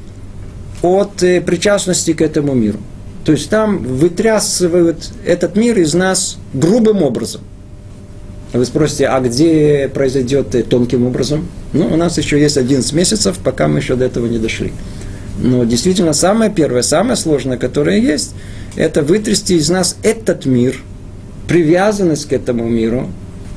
[0.81, 2.79] от э, причастности к этому миру.
[3.25, 7.41] То есть там вытрясывают этот мир из нас грубым образом.
[8.53, 11.47] Вы спросите, а где произойдет тонким образом?
[11.71, 14.73] Ну, у нас еще есть 11 месяцев, пока мы еще до этого не дошли.
[15.39, 18.33] Но действительно, самое первое, самое сложное, которое есть,
[18.75, 20.81] это вытрясти из нас этот мир,
[21.47, 23.09] привязанность к этому миру,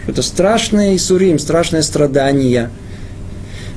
[0.07, 2.71] это страшное Исурим, страшное страдание,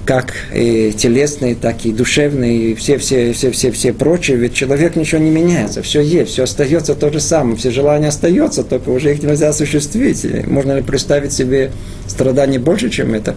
[0.08, 4.96] как и телесные, так и душевные, и все, все, все, все, все прочие, ведь человек
[4.96, 9.12] ничего не меняется, все есть, все остается то же самое, все желания остаются, только уже
[9.12, 10.26] их нельзя осуществить.
[10.48, 11.72] Можно ли представить себе
[12.08, 13.36] страдание больше, чем это?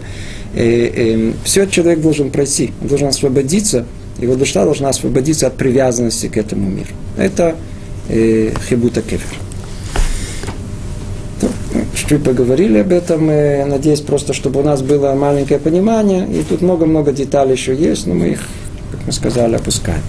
[0.55, 3.85] И, и, все человек должен пройти, он должен освободиться,
[4.17, 6.93] его душа должна освободиться от привязанности к этому миру.
[7.17, 7.57] Это
[8.07, 9.50] э, хибута кефер
[12.07, 13.31] чуть поговорили об этом.
[13.31, 16.27] И надеюсь просто, чтобы у нас было маленькое понимание.
[16.27, 18.47] И тут много-много деталей еще есть, но мы их,
[18.91, 20.01] как мы сказали, опускаем.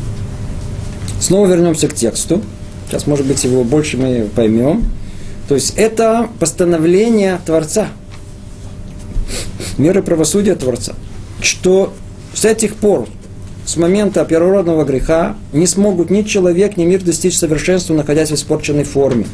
[1.21, 2.43] Снова вернемся к тексту.
[2.89, 4.85] Сейчас, может быть, его больше мы поймем.
[5.49, 7.89] То есть это постановление Творца.
[9.79, 10.95] Меры правосудия Творца.
[11.41, 11.93] Что
[12.35, 13.09] с этих пор,
[13.65, 18.85] с момента первородного греха, не смогут ни человек, ни мир достичь совершенства, находясь в испорченной
[18.85, 19.27] форме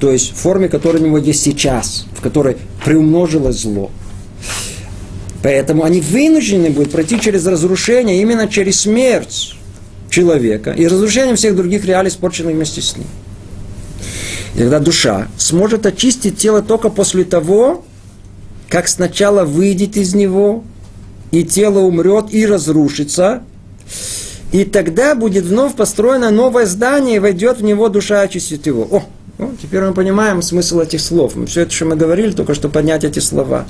[0.00, 3.90] то есть в форме, которая у него есть сейчас, в которой приумножилось зло.
[5.42, 9.54] Поэтому они вынуждены будут пройти через разрушение, именно через смерть
[10.10, 13.06] человека и разрушение всех других реалий, испорченных вместе с ним.
[14.54, 17.84] И тогда душа сможет очистить тело только после того,
[18.68, 20.64] как сначала выйдет из него,
[21.30, 23.42] и тело умрет и разрушится,
[24.50, 28.88] и тогда будет вновь построено новое здание, и войдет в него душа, очистит его.
[28.90, 29.04] О,
[29.38, 31.34] ну, теперь мы понимаем смысл этих слов.
[31.46, 33.66] Все это, что мы говорили, только что поднять эти слова.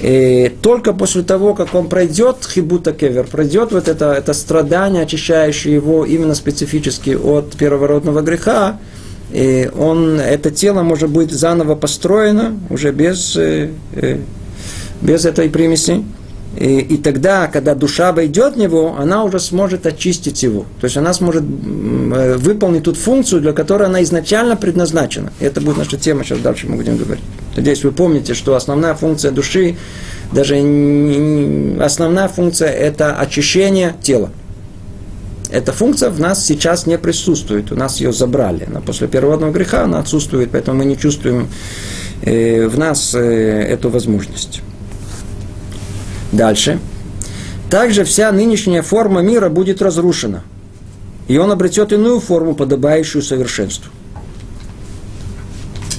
[0.00, 5.74] И только после того, как он пройдет хибута кевер, пройдет вот это, это страдание, очищающее
[5.74, 8.78] его именно специфически от первородного греха,
[9.32, 14.18] и он, это тело может быть заново построено, уже без, э, э,
[15.02, 16.04] без этой примеси.
[16.56, 20.66] И, тогда, когда душа войдет в него, она уже сможет очистить его.
[20.80, 25.32] То есть она сможет э, выполнить ту функцию, для которой она изначально предназначена.
[25.38, 27.22] И это будет наша тема, сейчас дальше мы будем говорить.
[27.54, 29.76] Надеюсь, вы помните, что основная функция души,
[30.32, 34.30] даже не, основная функция– это очищение тела.
[35.52, 38.68] Эта функция в нас сейчас не присутствует, у нас ее забрали.
[38.68, 41.48] Но после первородного греха она отсутствует, поэтому мы не чувствуем
[42.22, 44.62] э, в нас э, эту возможность.
[46.32, 46.78] Дальше.
[47.70, 50.42] Также вся нынешняя форма мира будет разрушена.
[51.28, 53.90] И он обретет иную форму, подобающую совершенству.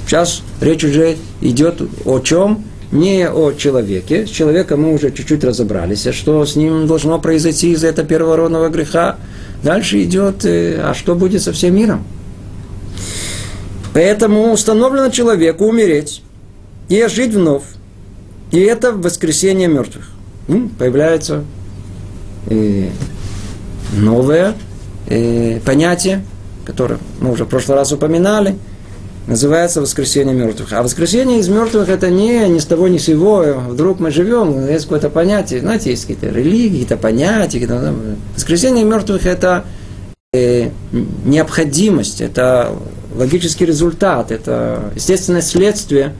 [0.05, 2.65] Сейчас речь уже идет о чем?
[2.91, 4.27] Не о человеке.
[4.27, 6.05] С человеком мы уже чуть-чуть разобрались.
[6.11, 9.15] Что с ним должно произойти из этого первородного греха?
[9.63, 12.03] Дальше идет, э, а что будет со всем миром?
[13.93, 16.21] Поэтому установлено человеку умереть
[16.89, 17.63] и жить вновь.
[18.51, 20.10] И это воскресение мертвых.
[20.51, 21.45] М, Появляется
[22.47, 22.89] э,
[23.93, 24.53] новое
[25.07, 26.25] э, понятие,
[26.65, 28.57] которое мы уже в прошлый раз упоминали,
[29.27, 30.73] называется воскресение мертвых.
[30.73, 33.45] А воскресение из мертвых это не ни с того ни с сего.
[33.69, 37.59] Вдруг мы живем, есть какое-то понятие, знаете, есть какие-то религии, какие-то понятия.
[37.59, 37.95] Какие-то...
[38.35, 39.63] Воскресение мертвых это
[40.33, 40.69] э,
[41.23, 42.73] необходимость, это
[43.15, 46.13] логический результат, это естественное следствие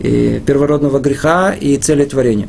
[0.00, 2.48] э, первородного греха и цели творения.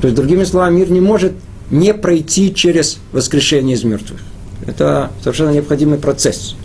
[0.00, 1.32] То есть, другими словами, мир не может
[1.70, 4.20] не пройти через воскрешение из мертвых.
[4.66, 6.56] Это совершенно необходимый процесс.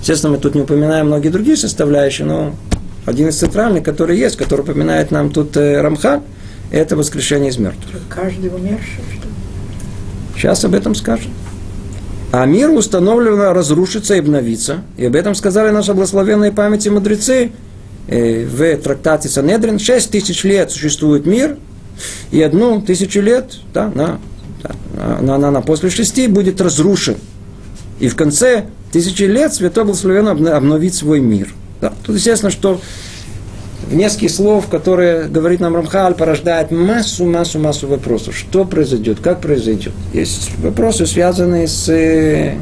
[0.00, 2.54] Естественно, мы тут не упоминаем многие другие составляющие, но
[3.06, 6.22] один из центральных, который есть, который упоминает нам тут э, Рамхан,
[6.70, 8.00] это воскрешение из мертвых.
[8.08, 9.34] Каждый умерший, что ли?
[10.36, 11.32] Сейчас об этом скажем.
[12.32, 14.82] А мир установлено разрушится и обновится.
[14.96, 17.52] И об этом сказали наши благословенные памяти мудрецы
[18.06, 19.78] э, в трактате Санедрин.
[19.78, 21.56] Шесть тысяч лет существует мир,
[22.30, 24.18] и одну тысячу лет да, на,
[25.20, 27.16] на, на, на, после шести будет разрушен.
[27.98, 31.54] И в конце тысячи лет Святой Благословен обновит свой мир.
[31.80, 31.92] Да.
[32.04, 32.80] Тут естественно, что
[33.90, 38.36] несколько слов, которые говорит нам Рамхаль, порождает массу, массу, массу вопросов.
[38.36, 39.92] Что произойдет, как произойдет.
[40.12, 41.88] Есть вопросы, связанные с...
[41.88, 42.54] э,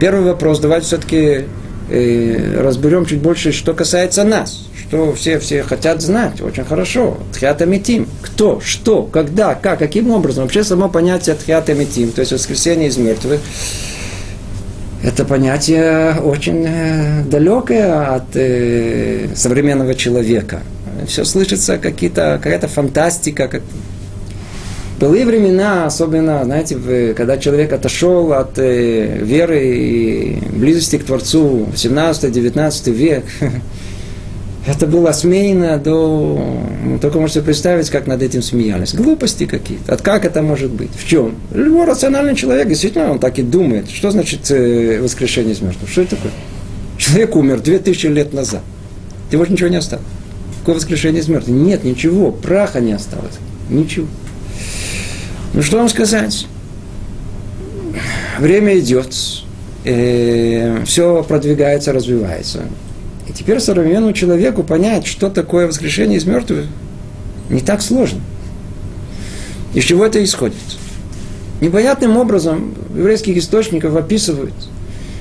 [0.00, 1.44] Первый вопрос, давайте все-таки
[1.88, 4.66] э, разберем чуть больше, что касается нас.
[4.94, 7.18] Что все, все хотят знать, очень хорошо.
[7.32, 8.06] Тхиата Митим.
[8.22, 10.44] Кто, что, когда, как, каким образом.
[10.44, 13.40] Вообще само понятие Тхиата Митим, то есть воскресение из мертвых,
[15.02, 20.60] это понятие очень э, далекое от э, современного человека.
[21.08, 23.48] Все слышится какие-то, какая-то фантастика.
[23.48, 23.62] Как...
[25.00, 31.66] Былые времена, особенно, знаете, в- когда человек отошел от э, веры и близости к Творцу,
[31.74, 33.24] 18-19 век,
[34.66, 36.42] это было осмеяно до...
[36.84, 38.94] ну, Только можете представить, как над этим смеялись.
[38.94, 39.92] Глупости какие-то.
[39.92, 40.90] От как это может быть?
[40.96, 41.34] В чем?
[41.52, 43.90] Любой рациональный человек, действительно, он так и думает.
[43.90, 45.90] Что значит э, воскрешение из мертвых?
[45.90, 46.32] Что это такое?
[46.96, 48.62] Человек умер 2000 лет назад.
[49.30, 50.06] Ты больше ничего не осталось.
[50.60, 51.54] Какое воскрешение из мертвых?
[51.54, 52.32] Нет, ничего.
[52.32, 53.34] Праха не осталось.
[53.68, 54.06] Ничего.
[55.52, 56.46] Ну, что вам сказать?
[58.38, 59.14] Время идет.
[59.84, 62.62] все продвигается, развивается.
[63.28, 66.66] И теперь современному человеку понять, что такое воскрешение из мертвых,
[67.48, 68.20] не так сложно.
[69.74, 70.56] Из чего это исходит?
[71.60, 74.54] Непонятным образом в еврейских источников описывают,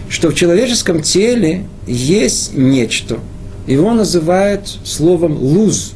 [0.10, 3.20] что в человеческом теле есть нечто.
[3.66, 5.94] Его называют словом луз.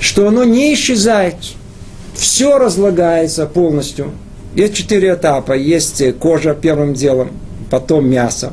[0.00, 1.36] Что оно не исчезает.
[2.14, 4.12] Все разлагается полностью.
[4.54, 5.52] Есть четыре этапа.
[5.52, 7.30] Есть кожа первым делом,
[7.70, 8.52] потом мясо,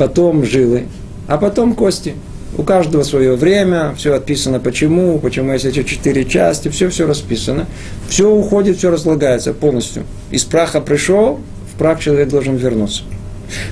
[0.00, 0.86] потом жилы,
[1.28, 2.14] а потом кости.
[2.56, 7.66] У каждого свое время, все отписано почему, почему есть эти четыре части, все все расписано.
[8.08, 10.04] Все уходит, все разлагается полностью.
[10.30, 11.38] Из праха пришел,
[11.74, 13.02] в прах человек должен вернуться.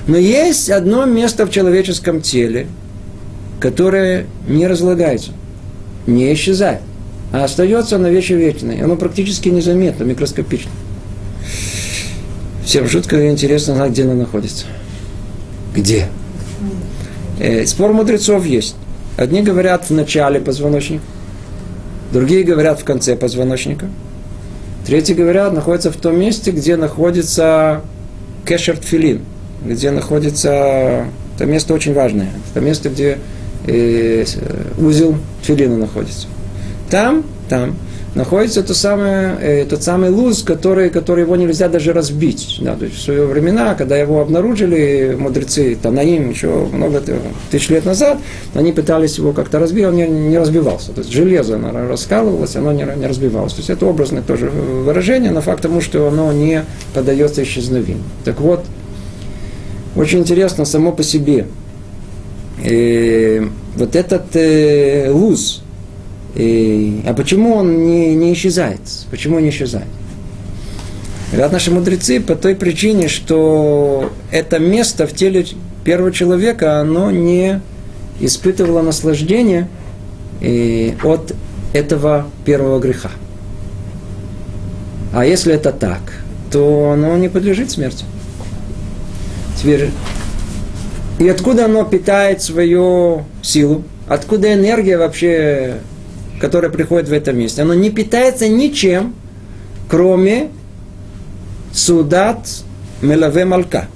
[0.05, 2.67] Но есть одно место в человеческом теле,
[3.59, 5.31] которое не разлагается,
[6.05, 6.81] не исчезает,
[7.33, 8.83] а остается на вещи вечной.
[8.83, 10.69] Оно практически незаметно, микроскопично.
[12.63, 14.67] Всем жутко интересно знать, где оно находится.
[15.75, 16.07] Где?
[17.39, 18.75] Э, спор мудрецов есть.
[19.17, 21.03] Одни говорят в начале позвоночника,
[22.11, 23.87] другие говорят в конце позвоночника,
[24.85, 27.81] третьи говорят, находится в том месте, где находится
[28.45, 29.21] кешер тфилин,
[29.65, 33.17] где находится, это место очень важное, это место, где
[33.65, 34.25] э,
[34.77, 36.27] узел тфилина находится.
[36.89, 37.75] Там, там
[38.15, 42.59] находится то самое, э, тот самый луз, который, который его нельзя даже разбить.
[42.61, 47.01] Да, то есть в свои времена, когда его обнаружили мудрецы, там на еще много
[47.51, 48.17] тысяч лет назад,
[48.53, 50.91] они пытались его как-то разбить, он не, не разбивался.
[50.91, 53.53] То есть железо оно раскалывалось, оно не, не разбивалось.
[53.53, 58.03] То есть это образное тоже выражение, но факт тому, что оно не поддается исчезновению.
[58.25, 58.65] Так вот,
[59.95, 61.45] очень интересно само по себе.
[62.63, 65.61] Э, вот этот э, луз,
[66.35, 68.81] и, а почему он не, не исчезает?
[69.09, 69.87] Почему не исчезает?
[71.31, 75.45] Говорят наши мудрецы по той причине, что это место в теле
[75.83, 77.61] первого человека, оно не
[78.19, 79.67] испытывало наслаждения
[80.41, 81.33] и, от
[81.73, 83.11] этого первого греха.
[85.13, 86.01] А если это так,
[86.51, 88.05] то оно не подлежит смерти.
[89.57, 89.89] Теперь,
[91.19, 93.83] и откуда оно питает свою силу?
[94.07, 95.77] Откуда энергия вообще
[96.39, 99.13] которое приходит в это место, оно не питается ничем,
[99.87, 100.49] кроме
[101.73, 102.47] судат
[103.01, 103.87] мелаве малка.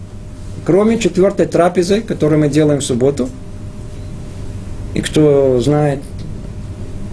[0.65, 3.29] кроме четвертой трапезы, которую мы делаем в субботу.
[4.93, 5.99] И кто знает,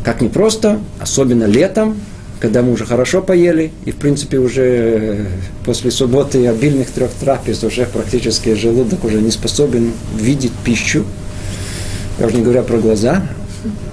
[0.04, 1.96] как непросто, особенно летом,
[2.38, 5.26] когда мы уже хорошо поели, и в принципе уже
[5.64, 11.04] после субботы обильных трех трапез уже практически желудок уже не способен видеть пищу,
[12.18, 13.22] я уже не говоря про глаза.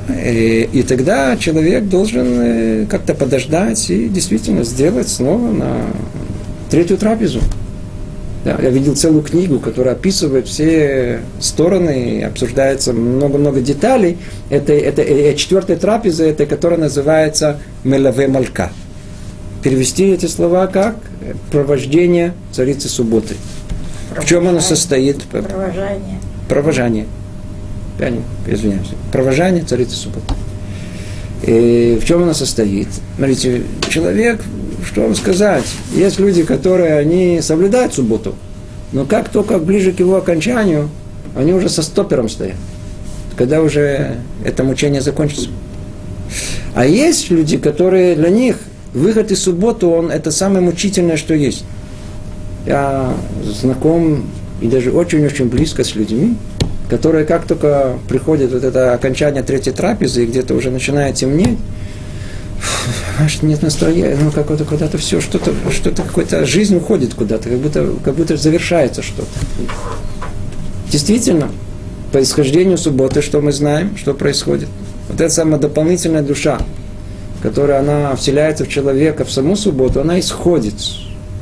[0.10, 5.78] И, и тогда человек должен э, как-то подождать и действительно сделать снова на
[6.70, 7.42] третью трапезу.
[8.46, 14.18] Да, я видел целую книгу, которая описывает все стороны, обсуждается много-много деталей.
[14.50, 18.72] Это, это, это четвертая трапеза, это которая называется Мелаве Малька.
[19.64, 20.96] Перевести эти слова как
[21.52, 23.36] провождение царицы субботы.
[24.16, 25.24] В чем оно состоит?
[25.24, 26.20] Провожание.
[26.48, 27.06] Провожание.
[28.00, 28.90] Не, извиняюсь.
[29.12, 30.34] Провожание царицы субботы.
[31.44, 32.88] И в чем оно состоит?
[33.16, 34.42] Смотрите, человек
[34.88, 35.66] что вам сказать?
[35.94, 38.36] Есть люди, которые, они соблюдают субботу,
[38.92, 40.90] но как только ближе к его окончанию,
[41.36, 42.56] они уже со стопером стоят.
[43.36, 45.50] Когда уже это мучение закончится.
[46.74, 48.58] А есть люди, которые для них
[48.94, 51.64] выход из субботы, он это самое мучительное, что есть.
[52.66, 54.26] Я знаком
[54.62, 56.36] и даже очень-очень близко с людьми,
[56.90, 61.58] которые как только приходит вот это окончание третьей трапезы, и где-то уже начинает темнеть,
[63.20, 67.94] аж нет настроения, ну какое-то куда-то все, что-то, что-то какая-то жизнь уходит куда-то, как будто,
[68.04, 69.28] как будто завершается что-то.
[70.92, 71.50] Действительно,
[72.12, 74.70] по исхождению субботы, что мы знаем, что происходит.
[75.10, 76.60] Вот эта самая дополнительная душа,
[77.42, 80.76] которая она вселяется в человека в саму субботу, она исходит,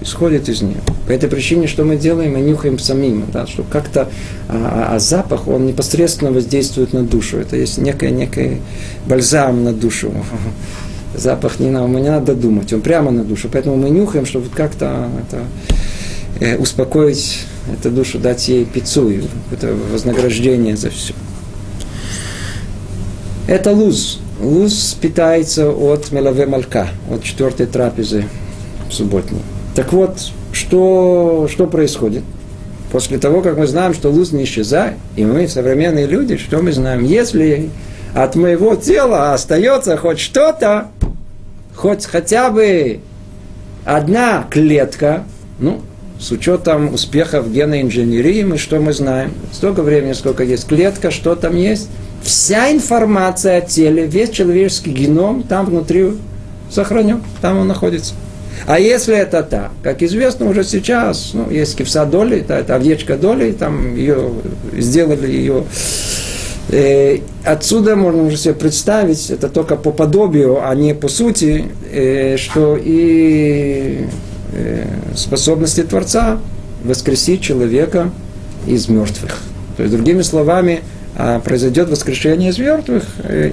[0.06, 0.82] исходит из нее.
[1.08, 4.08] По этой причине, что мы делаем, мы нюхаем самим, да, что как-то,
[4.48, 7.38] а, а, а запах, он непосредственно воздействует на душу.
[7.38, 8.62] Это есть некий, некий
[9.08, 10.14] бальзам на душу
[11.18, 13.50] запах не нам, не надо думать, он прямо на душу.
[13.52, 15.44] Поэтому мы нюхаем, чтобы как-то это,
[16.40, 19.12] э, успокоить эту душу, дать ей пиццу,
[19.52, 21.14] это вознаграждение за все.
[23.48, 24.20] Это луз.
[24.40, 28.26] Луз питается от мелаве малька, от четвертой трапезы
[28.90, 29.42] субботней.
[29.76, 30.18] Так вот,
[30.54, 32.24] что, что происходит?
[32.92, 36.72] После того, как мы знаем, что луз не исчезает, и мы, современные люди, что мы
[36.72, 37.04] знаем?
[37.04, 37.70] Если
[38.14, 40.88] от моего тела остается хоть что-то,
[41.76, 43.02] хоть хотя бы
[43.84, 45.26] одна клетка,
[45.60, 45.82] ну,
[46.18, 49.34] с учетом успехов генной инженерии, мы что мы знаем?
[49.52, 51.90] Столько времени, сколько есть клетка, что там есть.
[52.24, 56.14] Вся информация о теле, весь человеческий геном там внутри
[56.72, 58.14] сохранен, там он находится.
[58.68, 63.18] А если это так, как известно уже сейчас, ну, есть кивса доли, это, это овечка
[63.18, 64.32] доли, там ее
[64.78, 65.66] сделали ее
[66.70, 72.38] Э, отсюда можно уже себе представить, это только по подобию, а не по сути, э,
[72.38, 74.08] что и
[74.54, 74.86] э,
[75.16, 76.40] способности Творца
[76.84, 78.10] воскресить человека
[78.68, 79.38] из мертвых.
[79.78, 80.82] То есть, другими словами,
[81.18, 83.04] а, произойдет воскрешение из мертвых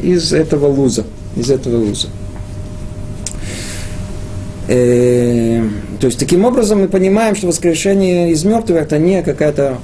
[0.02, 1.04] из этого луза.
[1.36, 2.08] Из этого луза.
[4.72, 9.78] То есть, таким образом мы понимаем, что воскрешение из мертвых это не какая-то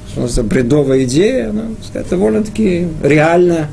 [0.45, 1.62] бредовая идея, но
[1.93, 3.68] это довольно-таки реально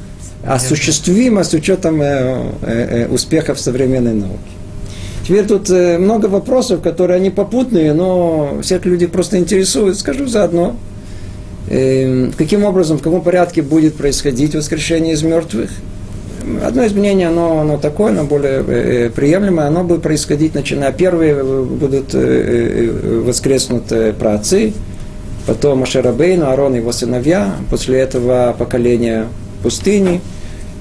[0.45, 4.38] осуществимо с учетом э, э, успехов современной науки.
[5.28, 9.97] Теперь тут э, много вопросов, которые они попутные, но всех людей просто интересуют.
[9.97, 10.76] Скажу заодно,
[11.68, 15.72] э, каким образом, в каком порядке будет происходить воскрешение из мертвых
[16.64, 22.14] одно изменение, оно, оно такое, оно более э, приемлемое, оно будет происходить, начиная, первые будут
[22.14, 24.74] э, э, воскреснут э, праотцы,
[25.48, 29.28] потом Ашерабейн, Аарон и его сыновья, после этого поколение
[29.64, 30.22] пустыни,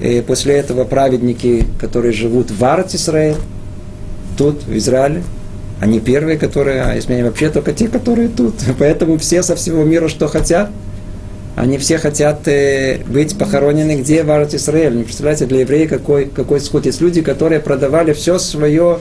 [0.01, 3.35] и после этого праведники, которые живут в Арт Исраиль,
[4.37, 5.23] тут, в Израиле,
[5.79, 8.55] они первые, которые, а изменения вообще только те, которые тут.
[8.79, 10.69] Поэтому все со всего мира что хотят–
[11.55, 14.23] они все хотят э, быть похоронены где?
[14.23, 14.95] В Арат Исраэль.
[14.95, 16.85] Не представляете, для евреев какой, какой сход.
[16.85, 18.99] Есть люди, которые продавали все свое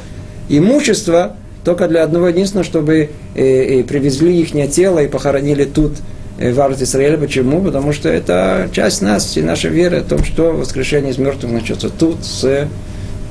[0.48, 5.94] имущество только для одного единственного, чтобы э, э, привезли их тело и похоронили тут,
[6.38, 7.16] э, в Арат Исраэль.
[7.16, 7.60] Почему?
[7.60, 11.88] Потому что это часть нас и нашей веры о том, что воскрешение из мертвых начнется
[11.88, 12.68] тут, с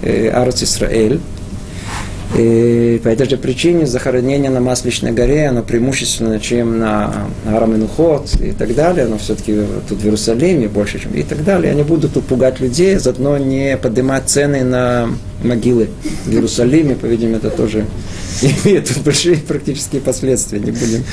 [0.01, 1.21] э, Арат Исраэль.
[2.38, 8.51] И по этой же причине захоронение на Масличной горе, оно преимущественно, чем на Араменухот и
[8.51, 11.71] так далее, но все-таки тут в Иерусалиме больше, чем и так далее.
[11.71, 15.09] Они будут тут пугать людей, заодно не поднимать цены на
[15.43, 15.89] могилы
[16.25, 17.86] в Иерусалиме, по-видимому, это тоже
[18.41, 21.03] имеет большие практические последствия, не будем.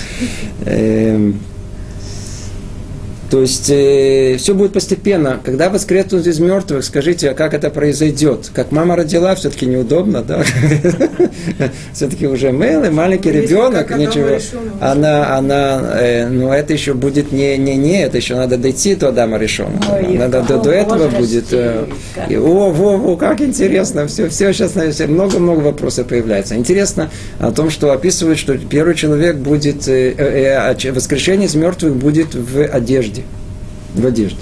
[3.30, 5.38] То есть э, все будет постепенно.
[5.44, 8.50] Когда воскреснут из мертвых, скажите, а как это произойдет?
[8.52, 10.42] Как мама родила, все-таки неудобно, да?
[11.92, 14.38] Все-таки уже милый, маленький ребенок, ничего.
[14.80, 19.08] Она, она, э, ну это еще будет не, не, не, это еще надо дойти до
[19.08, 21.52] Адама в Надо до, этого будет.
[21.52, 21.86] э,
[22.36, 24.06] о, во, во, как интересно.
[24.08, 24.74] Все, все сейчас
[25.08, 26.56] много-много вопросов появляется.
[26.56, 31.94] Интересно о том, что описывают, что первый человек будет, э, э, э, воскрешение из мертвых
[31.94, 33.19] будет в одежде.
[33.94, 34.38] В одежде.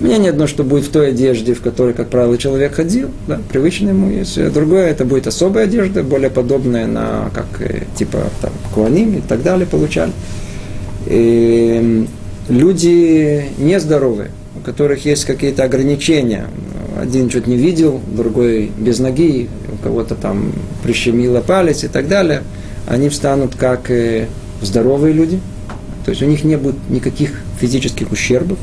[0.00, 3.90] Мнение одно, что будет в той одежде, в которой, как правило, человек ходил, да, привычно
[3.90, 4.38] ему есть.
[4.38, 9.20] А Другое, это будет особая одежда, более подобная на, как, э, типа, там, куаним и
[9.20, 10.12] так далее получали.
[11.06, 12.06] И
[12.48, 16.46] люди нездоровые, у которых есть какие-то ограничения.
[16.98, 20.52] Один чуть не видел, другой без ноги, у кого-то там
[20.82, 22.42] прищемило палец и так далее.
[22.86, 24.28] Они встанут как э,
[24.62, 25.40] здоровые люди,
[26.04, 28.58] то есть у них не будет никаких физических ущербов.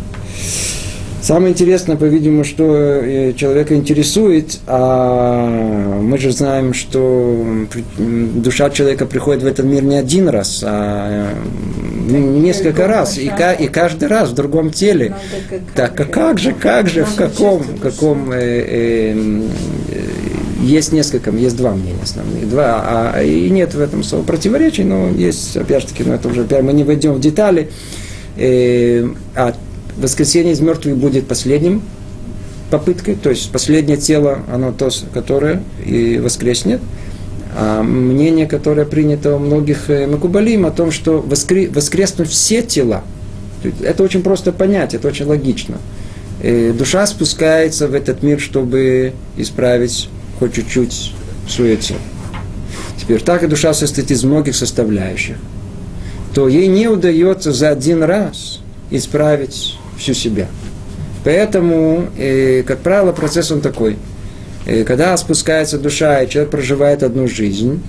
[1.22, 7.46] Самое интересное, по-видимому, что э, человека интересует, а мы же знаем, что
[7.98, 11.34] душа человека приходит в этот мир не один раз, а
[12.10, 13.30] э, несколько раз, и,
[13.60, 15.16] и каждый раз в другом теле.
[15.50, 19.16] Как- Так, а как же, как же, в каком, в каком э, э,
[20.62, 25.10] есть несколько, есть два мнения основных, два, а, и нет в этом слова противоречий, но
[25.10, 27.70] есть, опять же таки, но это уже, опять мы не войдем в детали,
[28.38, 29.54] Э, а
[29.98, 31.82] воскресение из мертвых будет последним
[32.70, 36.80] попыткой, то есть последнее тело, оно то, которое и воскреснет.
[37.56, 43.04] А мнение, которое принято у многих э, макубалим, о том, что воскре- воскреснут все тела.
[43.82, 45.78] Это очень просто понять, это очень логично.
[46.44, 51.14] Э, Душа спускается в этот мир, чтобы исправить хоть чуть-чуть
[51.48, 51.78] свое.
[52.98, 55.38] Теперь, так как душа состоит из многих составляющих,
[56.34, 58.60] то ей не удается за один раз
[58.92, 60.48] исправить всю себя.
[61.24, 63.98] Поэтому, э, как правило, процесс он такой.
[64.66, 67.82] Э, когда спускается душа, и человек проживает одну жизнь,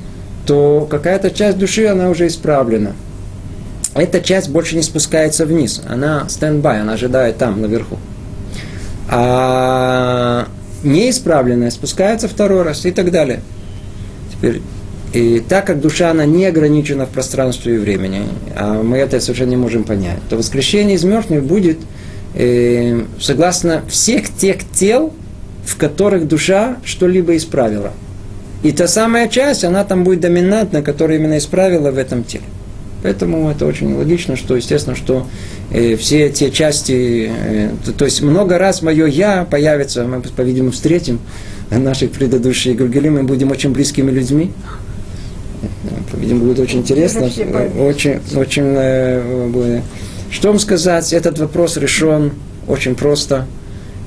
[0.47, 2.93] то какая-то часть души, она уже исправлена.
[3.95, 5.83] Эта часть больше не спускается вниз.
[5.89, 7.99] Она стендбай, она ожидает там, наверху.
[9.11, 10.47] А
[10.83, 13.41] неисправленная спускается второй раз и так далее.
[14.33, 14.61] Теперь,
[15.13, 18.23] и так как душа, она не ограничена в пространстве и времени,
[18.57, 21.79] а мы это совершенно не можем понять, то воскрешение из мертвых будет
[22.35, 25.13] э, согласно всех тех тел,
[25.65, 27.93] в которых душа что-либо исправила.
[28.63, 32.45] И та самая часть, она там будет доминантна, которая именно исправила в этом теле.
[33.03, 35.27] Поэтому это очень логично, что, естественно, что
[35.71, 40.73] э, все те части, э, то, то есть много раз мое «я» появится, мы, по-видимому,
[40.73, 41.21] встретим
[41.71, 44.51] наших предыдущих Гургели, мы будем очень близкими людьми.
[45.63, 45.67] Э,
[46.11, 47.31] По-видимому, будет очень интересно.
[47.31, 47.73] Поймешь.
[47.79, 49.81] Очень, очень э.
[50.31, 51.13] Что вам сказать?
[51.13, 52.33] Этот вопрос решен
[52.67, 53.47] очень просто.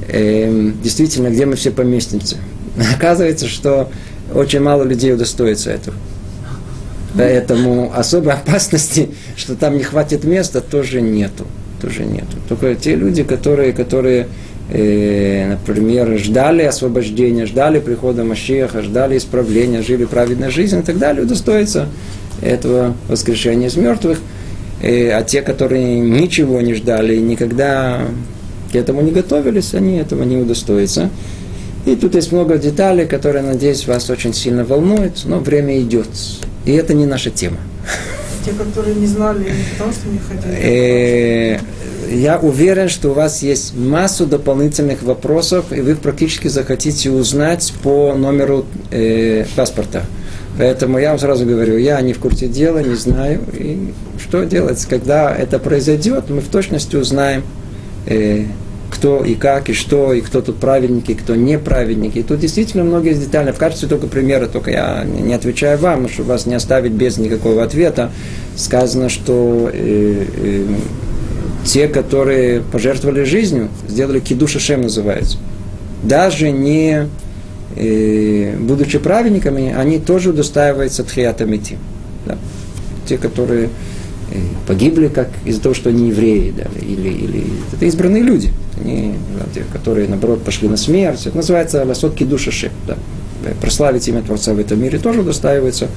[0.08, 2.38] Эм, действительно, где мы все поместимся?
[2.96, 3.90] Оказывается, что
[4.34, 5.96] очень мало людей удостоится этого.
[7.18, 11.46] Поэтому особой опасности, что там не хватит места, тоже нету.
[11.82, 12.38] Тоже нету.
[12.48, 14.28] Только те люди, которые, которые
[14.70, 21.24] э, например, ждали освобождения, ждали прихода Машеха, ждали исправления, жили праведной жизнью и так далее,
[21.24, 21.88] удостоятся
[22.42, 24.20] этого воскрешения из мертвых.
[24.82, 28.02] Э, а те, которые ничего не ждали и никогда
[28.72, 31.10] к этому не готовились, они этого не удостоятся.
[31.86, 36.08] И тут есть много деталей, которые, надеюсь, вас очень сильно волнуют, но время идет.
[36.66, 37.58] И это не наша тема.
[38.46, 40.56] Те, которые не знали, не потому что не хотели.
[40.56, 41.60] Э,
[42.12, 48.14] Я уверен, что у вас есть массу дополнительных вопросов, и вы практически захотите узнать по
[48.16, 50.04] номеру э, паспорта.
[50.58, 53.40] Поэтому я вам сразу говорю, я не в курсе дела, не знаю.
[53.54, 57.44] И что делать, когда это произойдет, мы в точности узнаем,
[58.08, 58.46] э,
[58.92, 62.20] кто и как, и что, и кто тут праведники, кто неправедники.
[62.20, 63.52] И тут действительно многие детали.
[63.52, 67.64] В качестве только примера, только я не отвечаю вам, чтобы вас не оставить без никакого
[67.64, 68.12] ответа.
[68.56, 70.66] Сказано, что э, э,
[71.64, 75.38] те, которые пожертвовали жизнью, сделали кидуша шем называется.
[76.04, 77.08] Даже не
[77.76, 81.78] э, будучи праведниками, они тоже удостаиваются тхиатамити.
[82.26, 82.38] Да.
[83.08, 83.70] Те, которые
[84.68, 89.46] погибли как из-за того, что они евреи, да, или, или это избранные люди, они, да,
[89.54, 91.26] те, которые наоборот пошли на смерть.
[91.26, 92.72] Это называется ласотки души шем.
[92.88, 92.98] Да.
[93.60, 95.88] Прославить имя Творца в этом мире тоже удостаивается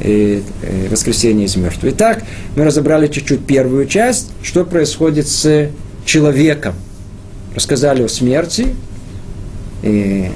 [0.00, 1.92] э, э, воскресение из мертвых.
[1.94, 2.24] Итак,
[2.56, 5.70] мы разобрали чуть-чуть первую часть, что происходит с
[6.04, 6.74] человеком.
[7.54, 8.74] Рассказали о смерти,
[9.82, 10.30] и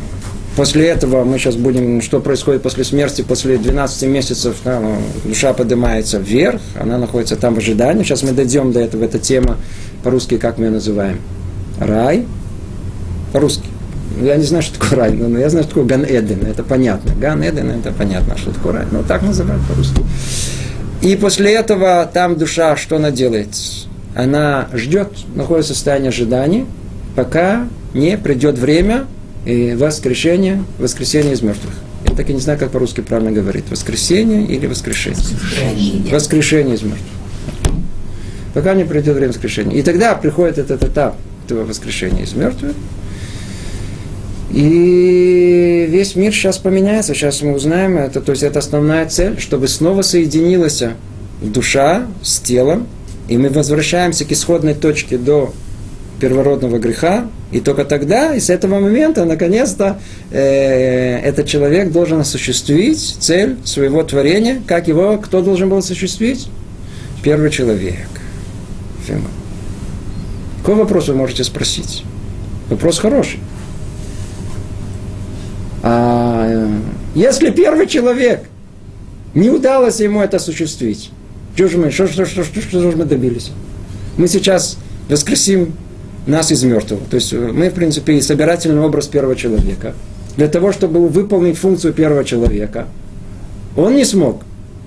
[0.56, 5.54] После этого мы сейчас будем, что происходит после смерти, после 12 месяцев, да, ну, душа
[5.54, 8.02] поднимается вверх, она находится там в ожидании.
[8.02, 9.56] Сейчас мы дойдем до этого, эта тема
[10.02, 11.20] по-русски, как мы ее называем?
[11.78, 12.26] Рай.
[13.32, 13.66] По-русски.
[14.20, 17.14] Я не знаю, что такое рай, но я знаю, что такое Ган Эден, это понятно.
[17.14, 18.84] Ган Эден, это понятно, что такое рай.
[18.90, 20.02] Но так называют по-русски.
[21.00, 23.48] И после этого там душа, что она делает?
[24.14, 26.66] Она ждет, находится в состоянии ожидания,
[27.16, 29.06] пока не придет время
[29.44, 31.74] и воскрешения, воскресения из мертвых.
[32.08, 33.64] Я так и не знаю, как по-русски правильно говорить.
[33.70, 35.20] Воскресение или воскрешение?
[36.10, 37.08] Воскрешение из мертвых.
[38.54, 39.76] Пока не придет время воскрешения.
[39.76, 42.74] И тогда приходит этот этап этого воскрешения из мертвых.
[44.52, 49.66] И весь мир сейчас поменяется, сейчас мы узнаем это, то есть это основная цель, чтобы
[49.66, 50.82] снова соединилась
[51.40, 52.86] душа с телом,
[53.28, 55.54] и мы возвращаемся к исходной точке до
[56.22, 59.98] первородного греха, и только тогда, и с этого момента, наконец-то,
[60.30, 66.46] э, этот человек должен осуществить цель своего творения, как его, кто должен был осуществить?
[67.24, 68.06] Первый человек.
[69.04, 69.30] Фима.
[70.60, 72.04] Какой вопрос вы можете спросить?
[72.70, 73.40] Вопрос хороший.
[75.82, 76.68] А э,
[77.16, 78.44] если первый человек
[79.34, 81.10] не удалось ему это осуществить,
[81.56, 83.50] что же мы, что, что, что, что, что же мы добились?
[84.16, 85.74] Мы сейчас воскресим
[86.26, 87.02] нас из мертвого.
[87.10, 89.94] То есть э, мы, в принципе, собирательный образ первого человека.
[90.36, 92.86] Для того, чтобы выполнить функцию первого человека,
[93.76, 94.42] он не смог.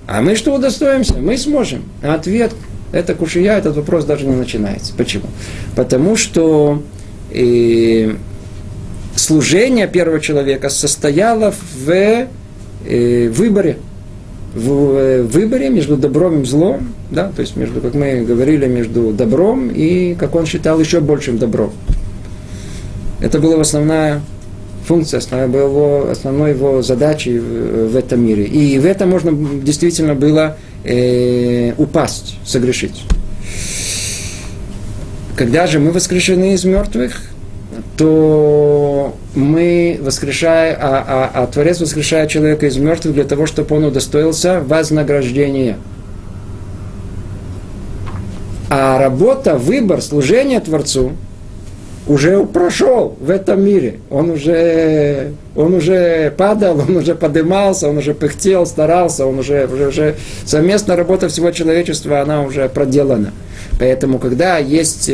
[0.06, 1.14] А мы что удостоимся?
[1.14, 1.84] Мы сможем.
[2.02, 2.52] А ответ–
[2.92, 4.94] это кушия, этот вопрос даже не начинается.
[4.96, 5.26] Почему?
[5.74, 6.82] Потому что
[7.32, 8.14] э,
[9.16, 13.78] служение первого человека состояло в э, выборе.
[14.56, 19.12] В э, выборе между добром и злом, да, то есть между, как мы говорили, между
[19.12, 21.72] добром и, как он считал, еще большим добром.
[23.20, 24.22] Это была основная
[24.86, 28.44] функция, основная его, основной его задачей в, этом мире.
[28.44, 29.30] И в этом можно
[29.62, 33.04] действительно было э, упасть, согрешить.
[35.36, 37.20] Когда же мы воскрешены из мертвых,
[37.96, 43.84] то мы воскрешаем, а, а, а Творец воскрешает человека из мертвых для того, чтобы он
[43.84, 45.76] удостоился вознаграждения.
[48.68, 51.12] А работа, выбор, служение Творцу
[52.06, 53.96] уже прошел в этом мире.
[54.10, 59.88] Он уже, он уже падал, он уже поднимался, он уже пыхтел, старался, он уже, уже,
[59.88, 60.14] уже
[60.44, 63.32] совместная работа всего человечества, она уже проделана.
[63.78, 65.10] Поэтому, когда есть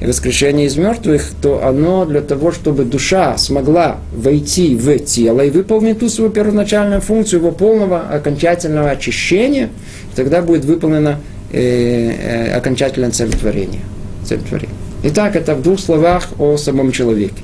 [0.00, 5.50] э, воскрешение из мертвых, то оно для того, чтобы душа смогла войти в тело и
[5.50, 9.70] выполнить ту свою первоначальную функцию его полного окончательного очищения,
[10.14, 11.20] тогда будет выполнена
[11.52, 13.80] э, э, творения.
[14.24, 14.74] Цель творения.
[15.04, 17.42] Итак, это в двух словах о самом человеке.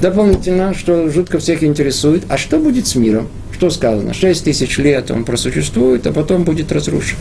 [0.00, 3.28] Дополнительно, что жутко всех интересует, а что будет с миром?
[3.52, 4.14] Что сказано?
[4.14, 7.18] Шесть тысяч лет он просуществует, а потом будет разрушен.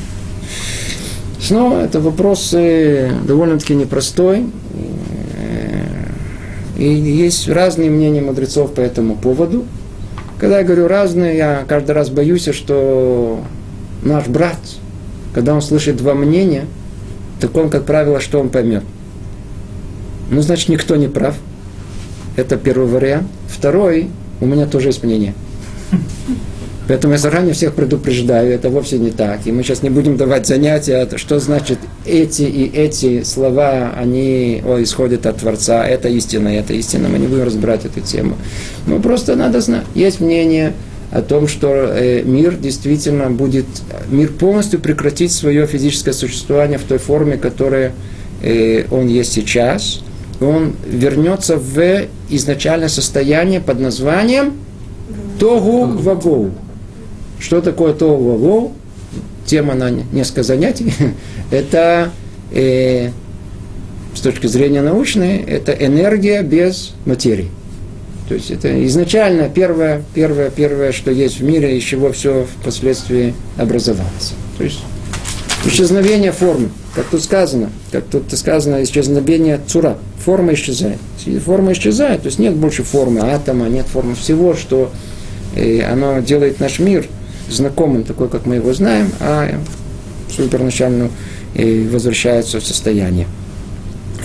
[1.41, 4.45] Снова это вопрос довольно-таки непростой.
[6.77, 9.65] И есть разные мнения мудрецов по этому поводу.
[10.39, 13.41] Когда я говорю разные, я каждый раз боюсь, что
[14.03, 14.57] наш брат,
[15.33, 16.65] когда он слышит два мнения,
[17.41, 18.83] так он, как правило, что он поймет?
[20.29, 21.35] Ну, значит, никто не прав.
[22.35, 23.27] Это первый вариант.
[23.47, 24.07] Второй,
[24.39, 25.33] у меня тоже есть мнение.
[26.89, 29.45] Поэтому я заранее всех предупреждаю, это вовсе не так.
[29.45, 34.81] И мы сейчас не будем давать занятия, что значит эти и эти слова, они о,
[34.81, 37.07] исходят от Творца, это истина, это истина.
[37.07, 38.37] Мы не будем разбирать эту тему.
[38.87, 39.83] Ну, просто надо знать.
[39.93, 40.73] Есть мнение
[41.11, 43.67] о том, что э, мир действительно будет,
[44.09, 47.93] мир полностью прекратит свое физическое существование в той форме, которая
[48.41, 50.01] э, он есть сейчас.
[50.41, 54.53] Он вернется в изначальное состояние под названием
[55.39, 56.49] Тогу Вагоу.
[57.39, 58.71] Что такое то во
[59.45, 60.93] Тема на несколько занятий.
[61.51, 62.11] это
[62.51, 63.09] э,
[64.13, 67.49] с точки зрения научной, это энергия без материи.
[68.27, 73.33] То есть это изначально первое, первое, первое, что есть в мире, из чего все впоследствии
[73.57, 74.33] образовалось.
[74.59, 74.81] То есть
[75.65, 80.99] исчезновение формы, как тут сказано, как тут сказано, исчезновение цура, форма исчезает.
[81.43, 84.91] Форма исчезает, то есть нет больше формы атома, нет формы всего, что
[85.55, 87.07] э, оно делает наш мир–
[87.50, 89.50] знакомым, такой, как мы его знаем, а
[91.56, 93.28] и возвращаются в состояние.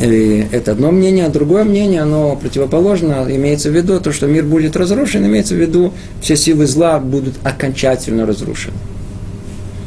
[0.01, 4.45] И это одно мнение, а другое мнение, оно противоположно, имеется в виду то, что мир
[4.45, 8.77] будет разрушен, имеется в виду, все силы зла будут окончательно разрушены.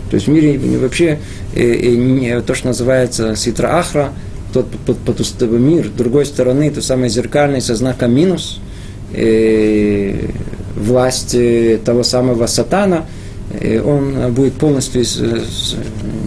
[0.09, 1.19] То есть в мире вообще
[2.45, 4.13] то, что называется ситра ахра,
[4.53, 8.61] тот под мир, другой стороны, то самое зеркальное со знаком минус,
[10.77, 13.05] власть э, того самого сатана,
[13.85, 15.23] он будет полностью с-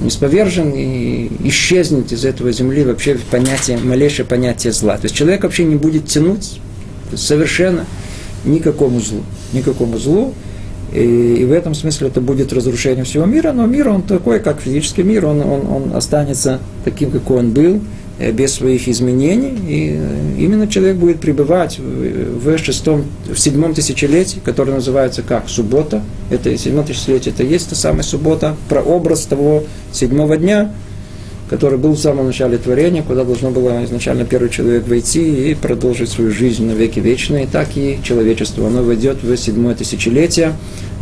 [0.06, 4.96] исповержен и исчезнет из этого земли вообще понятие, малейшее понятие зла.
[4.96, 6.60] То есть человек вообще не будет тянуть
[7.14, 7.84] совершенно
[8.44, 9.22] никакому злу.
[9.52, 10.34] Никакому злу.
[10.92, 14.60] И, и в этом смысле это будет разрушение всего мира, но мир он такой, как
[14.60, 17.80] физический мир, он, он, он останется таким, какой он был, э,
[18.32, 19.54] без своих изменений.
[19.68, 26.02] И э, именно человек будет пребывать в шестом, в седьмом тысячелетии, которое называется как суббота.
[26.30, 30.72] Это седьмое тысячелетие, это есть та самая суббота, прообраз того седьмого дня,
[31.48, 36.10] который был в самом начале творения, куда должно было изначально первый человек войти и продолжить
[36.10, 37.46] свою жизнь на веки вечные.
[37.46, 40.52] Так и человечество, оно войдет в седьмое тысячелетие,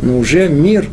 [0.01, 0.87] но уже мир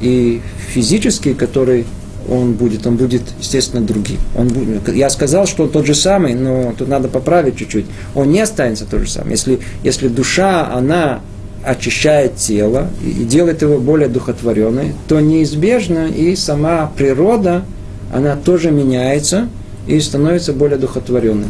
[0.00, 0.40] и
[0.72, 1.86] физический, который
[2.30, 4.18] он будет, он будет, естественно, другим.
[4.36, 7.86] Он будет, я сказал, что он тот же самый, но тут надо поправить чуть-чуть.
[8.14, 9.32] Он не останется тот же самый.
[9.32, 11.20] Если, если душа, она
[11.64, 17.64] очищает тело и делает его более духотворенной, то неизбежно и сама природа,
[18.12, 19.48] она тоже меняется
[19.86, 21.48] и становится более духотворенной.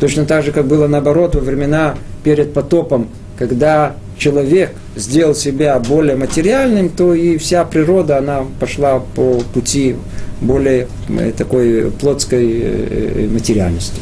[0.00, 1.94] Точно так же, как было наоборот во времена
[2.24, 3.08] перед потопом,
[3.38, 3.94] когда
[4.24, 9.96] человек сделал себя более материальным, то и вся природа, она пошла по пути
[10.40, 14.00] более э, такой плотской э, материальности.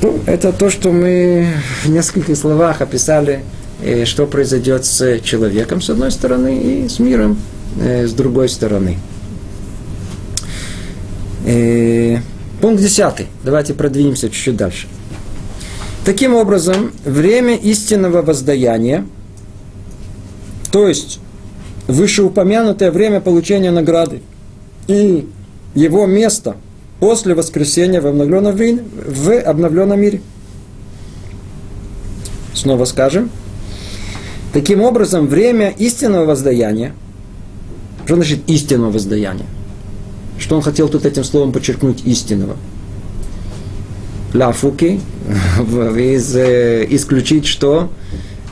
[0.00, 1.48] Ну, это то, что мы
[1.82, 3.44] в нескольких словах описали,
[3.82, 7.36] э, что произойдет с человеком с одной стороны и с миром
[7.78, 8.96] э, с другой стороны.
[11.44, 12.16] Э,
[12.62, 13.26] Пункт десятый.
[13.42, 14.86] Давайте продвинемся чуть-чуть дальше.
[16.04, 19.06] Таким образом, время истинного воздаяния,
[20.70, 21.18] то есть
[21.88, 24.20] вышеупомянутое время получения награды
[24.86, 25.26] и
[25.74, 26.56] его место
[27.00, 30.20] после воскресения в обновленном, в обновленном мире.
[32.52, 33.30] Снова скажем.
[34.52, 36.92] Таким образом, время истинного воздаяния,
[38.04, 39.46] что значит истинного воздаяния?
[40.38, 42.56] Что он хотел тут этим словом подчеркнуть истинного?
[44.34, 45.00] Лафуки,
[45.60, 47.90] из, э, исключить что?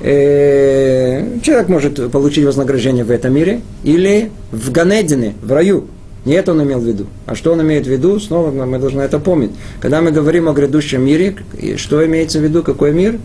[0.01, 5.87] Э, человек может получить вознаграждение в этом мире или в Ганедине, в раю.
[6.25, 7.07] Не это он имел в виду.
[7.27, 8.21] А что он имеет в виду?
[8.21, 9.51] Снова мы должны это помнить.
[9.81, 11.37] Когда мы говорим о грядущем мире,
[11.77, 13.19] что имеется в виду, какой мир?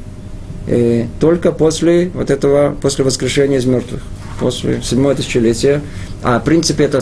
[0.68, 4.02] Э, только после вот этого, после воскрешения из мертвых,
[4.40, 5.82] после седьмого тысячелетия.
[6.24, 7.02] А в принципе это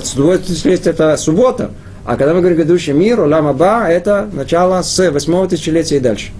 [0.86, 1.72] это суббота.
[2.06, 6.32] А когда мы говорим грядущий мир, Улам Аба, это начало с восьмого тысячелетия и дальше.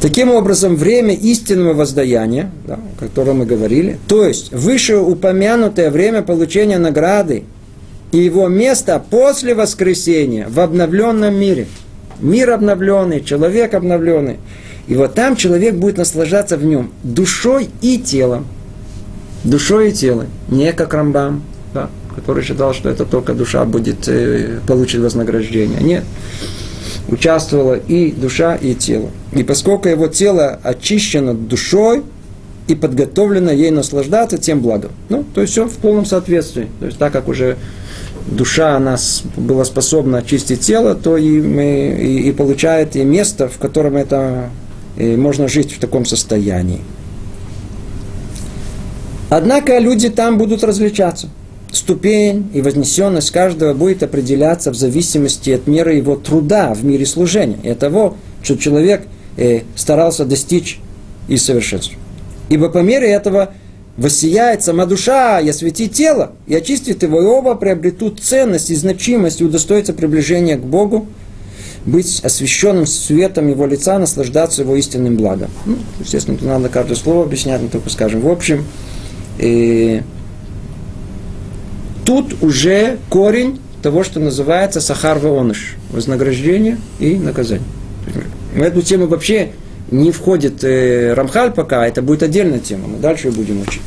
[0.00, 6.76] Таким образом, время истинного воздаяния, да, о котором мы говорили, то есть вышеупомянутое время получения
[6.76, 7.44] награды
[8.12, 11.68] и его место после воскресения в обновленном мире.
[12.20, 14.38] Мир обновленный, человек обновленный.
[14.88, 18.46] И вот там человек будет наслаждаться в нем душой и телом.
[19.42, 20.26] Душой и телом.
[20.48, 21.42] Не как Рамбам,
[22.14, 25.80] который считал, что это только душа будет э, получить вознаграждение.
[25.80, 26.04] Нет
[27.08, 29.10] участвовала и душа, и тело.
[29.32, 32.02] И поскольку его тело очищено душой
[32.66, 34.92] и подготовлено ей наслаждаться, тем благом.
[35.08, 36.68] Ну, то есть все в полном соответствии.
[36.80, 37.56] То есть так как уже
[38.26, 38.96] душа она
[39.36, 44.48] была способна очистить тело, то и, мы, и, и получает и место, в котором это
[44.96, 46.80] и можно жить в таком состоянии.
[49.28, 51.28] Однако люди там будут различаться.
[51.74, 57.58] Ступень и вознесенность каждого будет определяться в зависимости от меры его труда в мире служения
[57.64, 59.02] и от того, что человек
[59.36, 60.78] э, старался достичь
[61.26, 61.98] и совершенства.
[62.48, 63.54] Ибо по мере этого
[63.96, 69.40] воссияет сама душа и осветит тело, и очистит его, и оба приобретут ценность и значимость
[69.40, 71.08] и удостоятся приближения к Богу,
[71.84, 75.50] быть освященным светом его лица, наслаждаться его истинным благом.
[75.66, 78.20] Ну, естественно, тут надо каждое слово объяснять, но только скажем.
[78.20, 78.64] В общем,
[79.40, 80.02] э,
[82.04, 87.66] тут уже корень того, что называется сахар ваоныш, вознаграждение и наказание.
[88.54, 89.52] В эту тему вообще
[89.90, 93.82] не входит э, Рамхаль пока, это будет отдельная тема, мы дальше ее будем учить.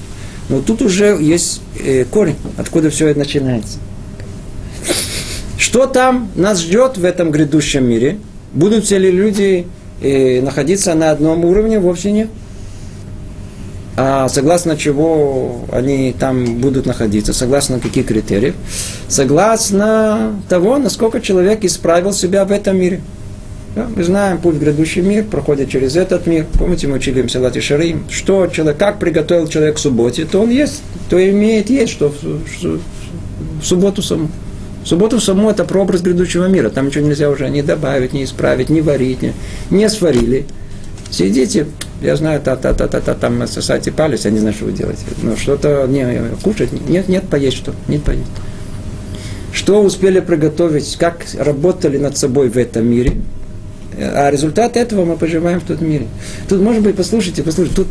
[0.49, 3.79] Но тут уже есть э, корень, откуда все это начинается.
[5.57, 8.19] Что там нас ждет в этом грядущем мире?
[8.53, 9.67] Будут ли люди
[10.01, 11.79] э, находиться на одном уровне?
[11.79, 12.29] Вовсе нет.
[13.99, 17.33] А согласно чего они там будут находиться?
[17.33, 18.53] Согласно каких критериев?
[19.07, 23.01] Согласно того, насколько человек исправил себя в этом мире.
[23.75, 26.45] Да, мы знаем, путь в грядущий мир проходит через этот мир.
[26.53, 30.51] Помните, мы учили в Селате Шарим, что человек, как приготовил человек к субботе, то он
[30.51, 32.79] есть, то имеет есть, что в, что
[33.59, 34.29] в субботу саму.
[34.85, 36.69] Субботу саму это прообраз грядущего мира.
[36.69, 39.33] Там ничего нельзя уже не добавить, не исправить, не варить, не,
[39.71, 40.45] не сварили.
[41.09, 41.67] Сидите,
[42.01, 45.01] я знаю, та-та-та-та-та, там сосайте палец, я не знаю, что вы делаете.
[45.23, 48.27] Но что-то не, кушать, нет, нет, поесть что, нет поесть.
[49.53, 53.13] Что успели приготовить, как работали над собой в этом мире,
[53.97, 56.07] а результат этого мы поживаем в том мире.
[56.47, 57.87] Тут, может быть, послушайте, послушайте, тут...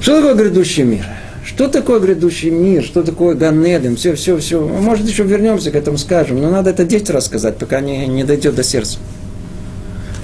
[0.00, 1.04] Что такое грядущий мир?
[1.44, 2.82] Что такое грядущий мир?
[2.82, 3.96] Что такое Ганеден?
[3.96, 4.60] Все, все, все.
[4.60, 6.40] Может, еще вернемся к этому, скажем.
[6.40, 8.98] Но надо это детям рассказать, пока не, не дойдет до сердца.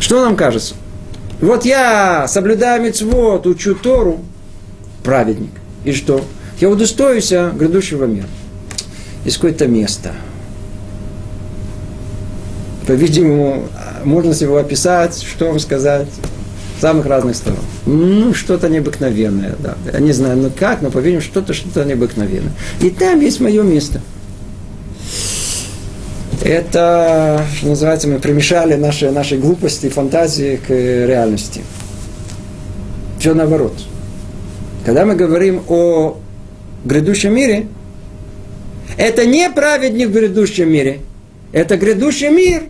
[0.00, 0.74] Что нам кажется?
[1.43, 4.20] Вот я соблюдаю мецвод, учу Тору,
[5.03, 5.51] праведник.
[5.84, 6.24] И что?
[6.61, 8.28] Я удостоюсь грядущего мира.
[9.24, 10.12] Есть какое-то место.
[12.86, 13.64] По-видимому,
[14.05, 16.07] можно его описать, что вам сказать,
[16.80, 17.59] самых разных сторон.
[17.86, 19.76] Ну, что-то необыкновенное, да.
[19.93, 22.53] Я не знаю, ну как, но, по-видимому, что-то, что-то необыкновенное.
[22.80, 24.01] И там есть мое место.
[26.45, 31.62] Это, что называется, мы примешали наши, наши глупости, фантазии к реальности.
[33.20, 33.72] Все наоборот.
[34.84, 36.18] Когда мы говорим о
[36.84, 37.68] грядущем мире,
[38.97, 41.01] это не праведник в грядущем мире.
[41.53, 42.64] Это грядущий мир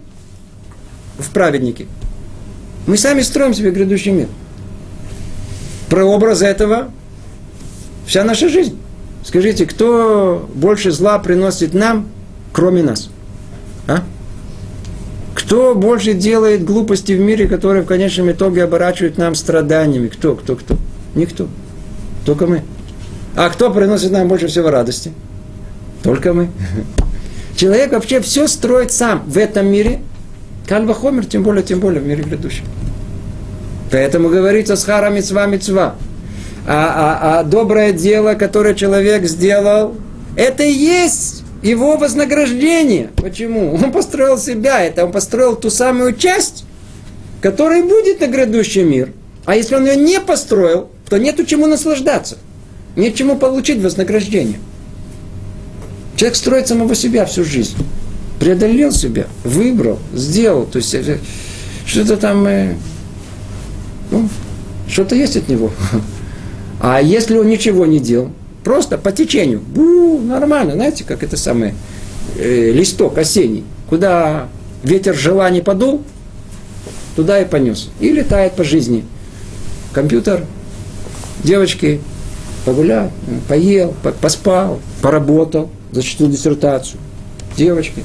[1.18, 1.86] в праведнике.
[2.86, 4.28] Мы сами строим себе грядущий мир.
[5.88, 6.90] Прообраз этого
[8.06, 8.78] вся наша жизнь.
[9.24, 12.08] Скажите, кто больше зла приносит нам,
[12.52, 13.08] кроме нас?
[13.86, 14.02] А?
[15.34, 20.08] Кто больше делает глупости в мире, которые в конечном итоге оборачивают нам страданиями?
[20.08, 20.76] Кто, кто, кто?
[21.14, 21.48] Никто.
[22.24, 22.62] Только мы.
[23.34, 25.12] А кто приносит нам больше всего радости?
[26.02, 26.50] Только мы.
[27.56, 30.00] Человек вообще все строит сам в этом мире.
[30.66, 32.64] Кальва Хомер, тем более, тем более в мире грядущем.
[33.90, 35.96] Поэтому говорится с хара мецва мецва.
[36.66, 39.96] А, а, а доброе дело, которое человек сделал,
[40.36, 43.10] это и есть его вознаграждение.
[43.16, 43.74] Почему?
[43.74, 46.64] Он построил себя, это он построил ту самую часть,
[47.40, 49.12] которая будет на грядущий мир.
[49.44, 52.38] А если он ее не построил, то нету чему наслаждаться.
[52.96, 54.58] Нет чему получить вознаграждение.
[56.16, 57.76] Человек строит самого себя всю жизнь.
[58.38, 60.66] Преодолел себя, выбрал, сделал.
[60.66, 61.18] То есть э,
[61.86, 62.74] что-то там, э,
[64.10, 64.28] ну,
[64.88, 65.70] что-то есть от него.
[66.84, 68.32] А если он ничего не делал,
[68.64, 71.74] просто по течению, бу, нормально, знаете, как это самое,
[72.36, 74.48] э, листок осенний, куда
[74.82, 76.02] ветер желаний подул,
[77.16, 77.90] туда и понес.
[78.00, 79.04] И летает по жизни.
[79.92, 80.44] Компьютер,
[81.44, 82.00] девочки,
[82.64, 83.10] погулял,
[83.48, 87.00] поел, поспал, поработал, зачитал диссертацию.
[87.56, 88.02] Девочки.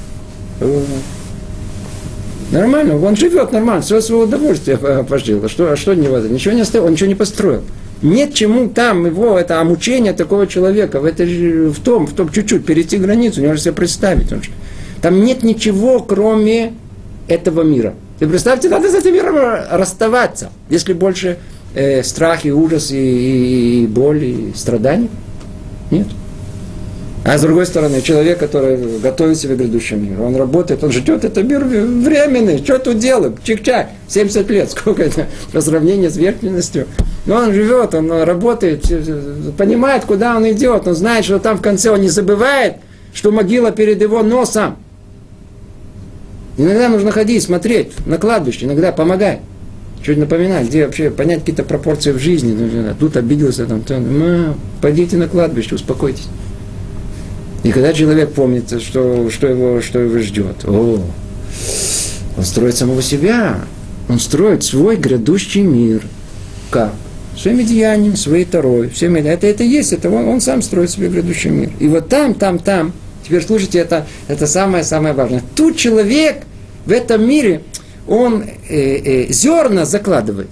[2.51, 5.43] Нормально, он живет нормально, все свое удовольствие пожил.
[5.43, 6.27] А что, а что не вода?
[6.29, 7.61] Ничего не оставил, он ничего не построил.
[8.01, 12.65] Нет чему там его, это омучение такого человека, в, это, в том, в том чуть-чуть,
[12.65, 14.31] перейти границу, не можешь себе представить.
[14.31, 14.41] Он,
[15.01, 16.73] там нет ничего, кроме
[17.27, 17.95] этого мира.
[18.19, 19.35] Ты представьте, надо с этим миром
[19.71, 21.37] расставаться, если больше
[21.73, 25.09] э, страх и ужас, и, и, и боль, и страдания.
[25.89, 26.07] Нет.
[27.27, 31.43] А с другой стороны, человек, который готовит себе грядущий мир, он работает, он ждет, это
[31.43, 33.35] мир временный, что тут делаем?
[33.43, 36.87] Чик-чак, 70 лет, сколько это по сравнению с верхностью.
[37.27, 38.83] Но он живет, он работает,
[39.57, 42.77] понимает, куда он идет, он знает, что там в конце он не забывает,
[43.13, 44.77] что могила перед его носом.
[46.57, 49.39] Иногда нужно ходить, смотреть на кладбище, иногда помогать.
[50.03, 52.93] Чуть напоминать, где вообще понять какие-то пропорции в жизни.
[52.97, 56.27] Тут обиделся, там, там, пойдите на кладбище, успокойтесь.
[57.63, 61.01] И когда человек помнит, что, что, его, что его ждет, о,
[62.37, 63.59] он строит самого себя,
[64.07, 66.03] он строит свой грядущий мир.
[66.69, 66.93] Как?
[67.37, 69.19] Своими деяниями, своей тарой, всеми.
[69.19, 71.69] Это, это есть, это он, он сам строит свой грядущий мир.
[71.79, 75.43] И вот там, там, там, теперь слушайте, это, это самое-самое важное.
[75.55, 76.43] Тут человек
[76.85, 77.61] в этом мире,
[78.07, 80.47] он э, э, зерна закладывает.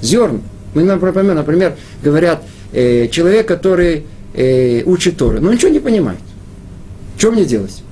[0.00, 0.40] Зерна.
[0.74, 2.42] Мы, например, например говорят,
[2.72, 6.18] э, человек, который э, учит Торы, но ничего не понимает.
[7.16, 7.82] Что мне делать?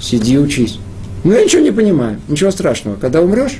[0.00, 0.78] Сиди, учись.
[1.24, 2.96] Ну, я ничего не понимаю, ничего страшного.
[2.96, 3.58] Когда умрешь,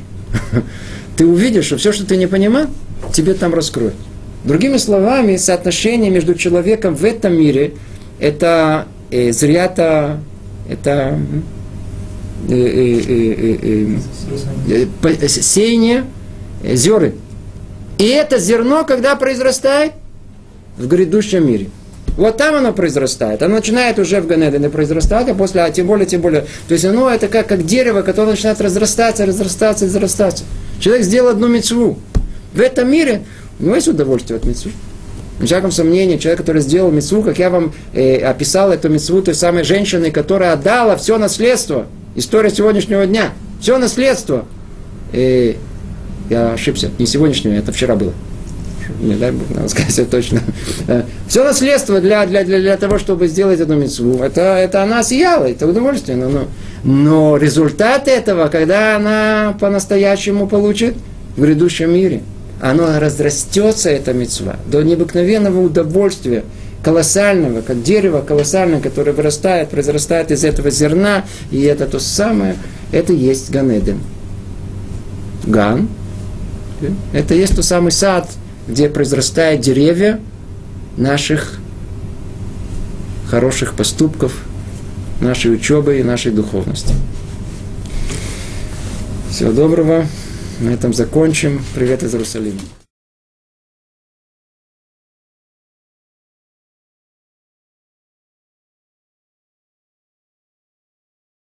[1.17, 2.67] ты увидишь, что все, что ты не понимал,
[3.13, 3.95] тебе там раскроют.
[4.45, 7.75] Другими словами, соотношение между человеком в этом мире–
[8.19, 10.21] это э, зря-то,
[10.69, 11.19] это
[12.49, 13.99] э, э,
[14.69, 16.05] э, э, сеяние
[16.63, 17.15] э, зеры.
[17.99, 19.93] И это зерно, когда произрастает?
[20.77, 21.69] В грядущем мире–
[22.17, 23.43] вот там оно произрастает.
[23.43, 26.43] Оно начинает уже в Ганедене произрастать, а после, а тем более, тем более.
[26.69, 30.45] То есть оно это как, как дерево, которое начинает разрастаться, разрастаться, разрастаться.
[30.79, 31.99] Человек сделал одну мецву.
[32.55, 33.23] В этом мире
[33.61, 34.73] у него есть удовольствие от мецвы.
[35.41, 39.35] Без всяком сомнении, человек, который сделал мецву, как я вам э, описал эту мецву той
[39.35, 43.31] самой женщины, которая отдала все наследство, история сегодняшнего дня,
[43.61, 44.45] все наследство.
[45.13, 45.55] Э,
[46.31, 48.13] я ошибся, не сегодняшнего, это вчера было.
[49.01, 50.41] Не дай Бог, надо сказать точно.
[51.29, 55.45] Все наследство для, для, для, для того, чтобы сделать эту мецву, это, это она съела,
[55.45, 56.17] это удовольствие.
[56.17, 56.47] Но, но,
[56.85, 60.95] но результат этого, когда она по-настоящему получит
[61.37, 62.23] в грядущем мире,
[62.63, 66.45] оно разрастется, эта мецва, до необыкновенного удовольствия,
[66.85, 72.55] колоссального, как дерево колоссальное, которое вырастает, произрастает из этого зерна, и это то самое,
[72.93, 73.99] это есть Ганеден.
[75.45, 75.89] Ган,
[77.13, 78.31] это есть тот самый сад,
[78.69, 80.21] где произрастают деревья
[80.97, 81.59] наших
[83.29, 84.35] хороших поступков,
[85.21, 86.95] нашей учебы и нашей духовности.
[89.31, 90.07] Всего доброго.
[90.61, 91.65] На этом закончим.
[91.75, 92.61] Привет из Иерусалима.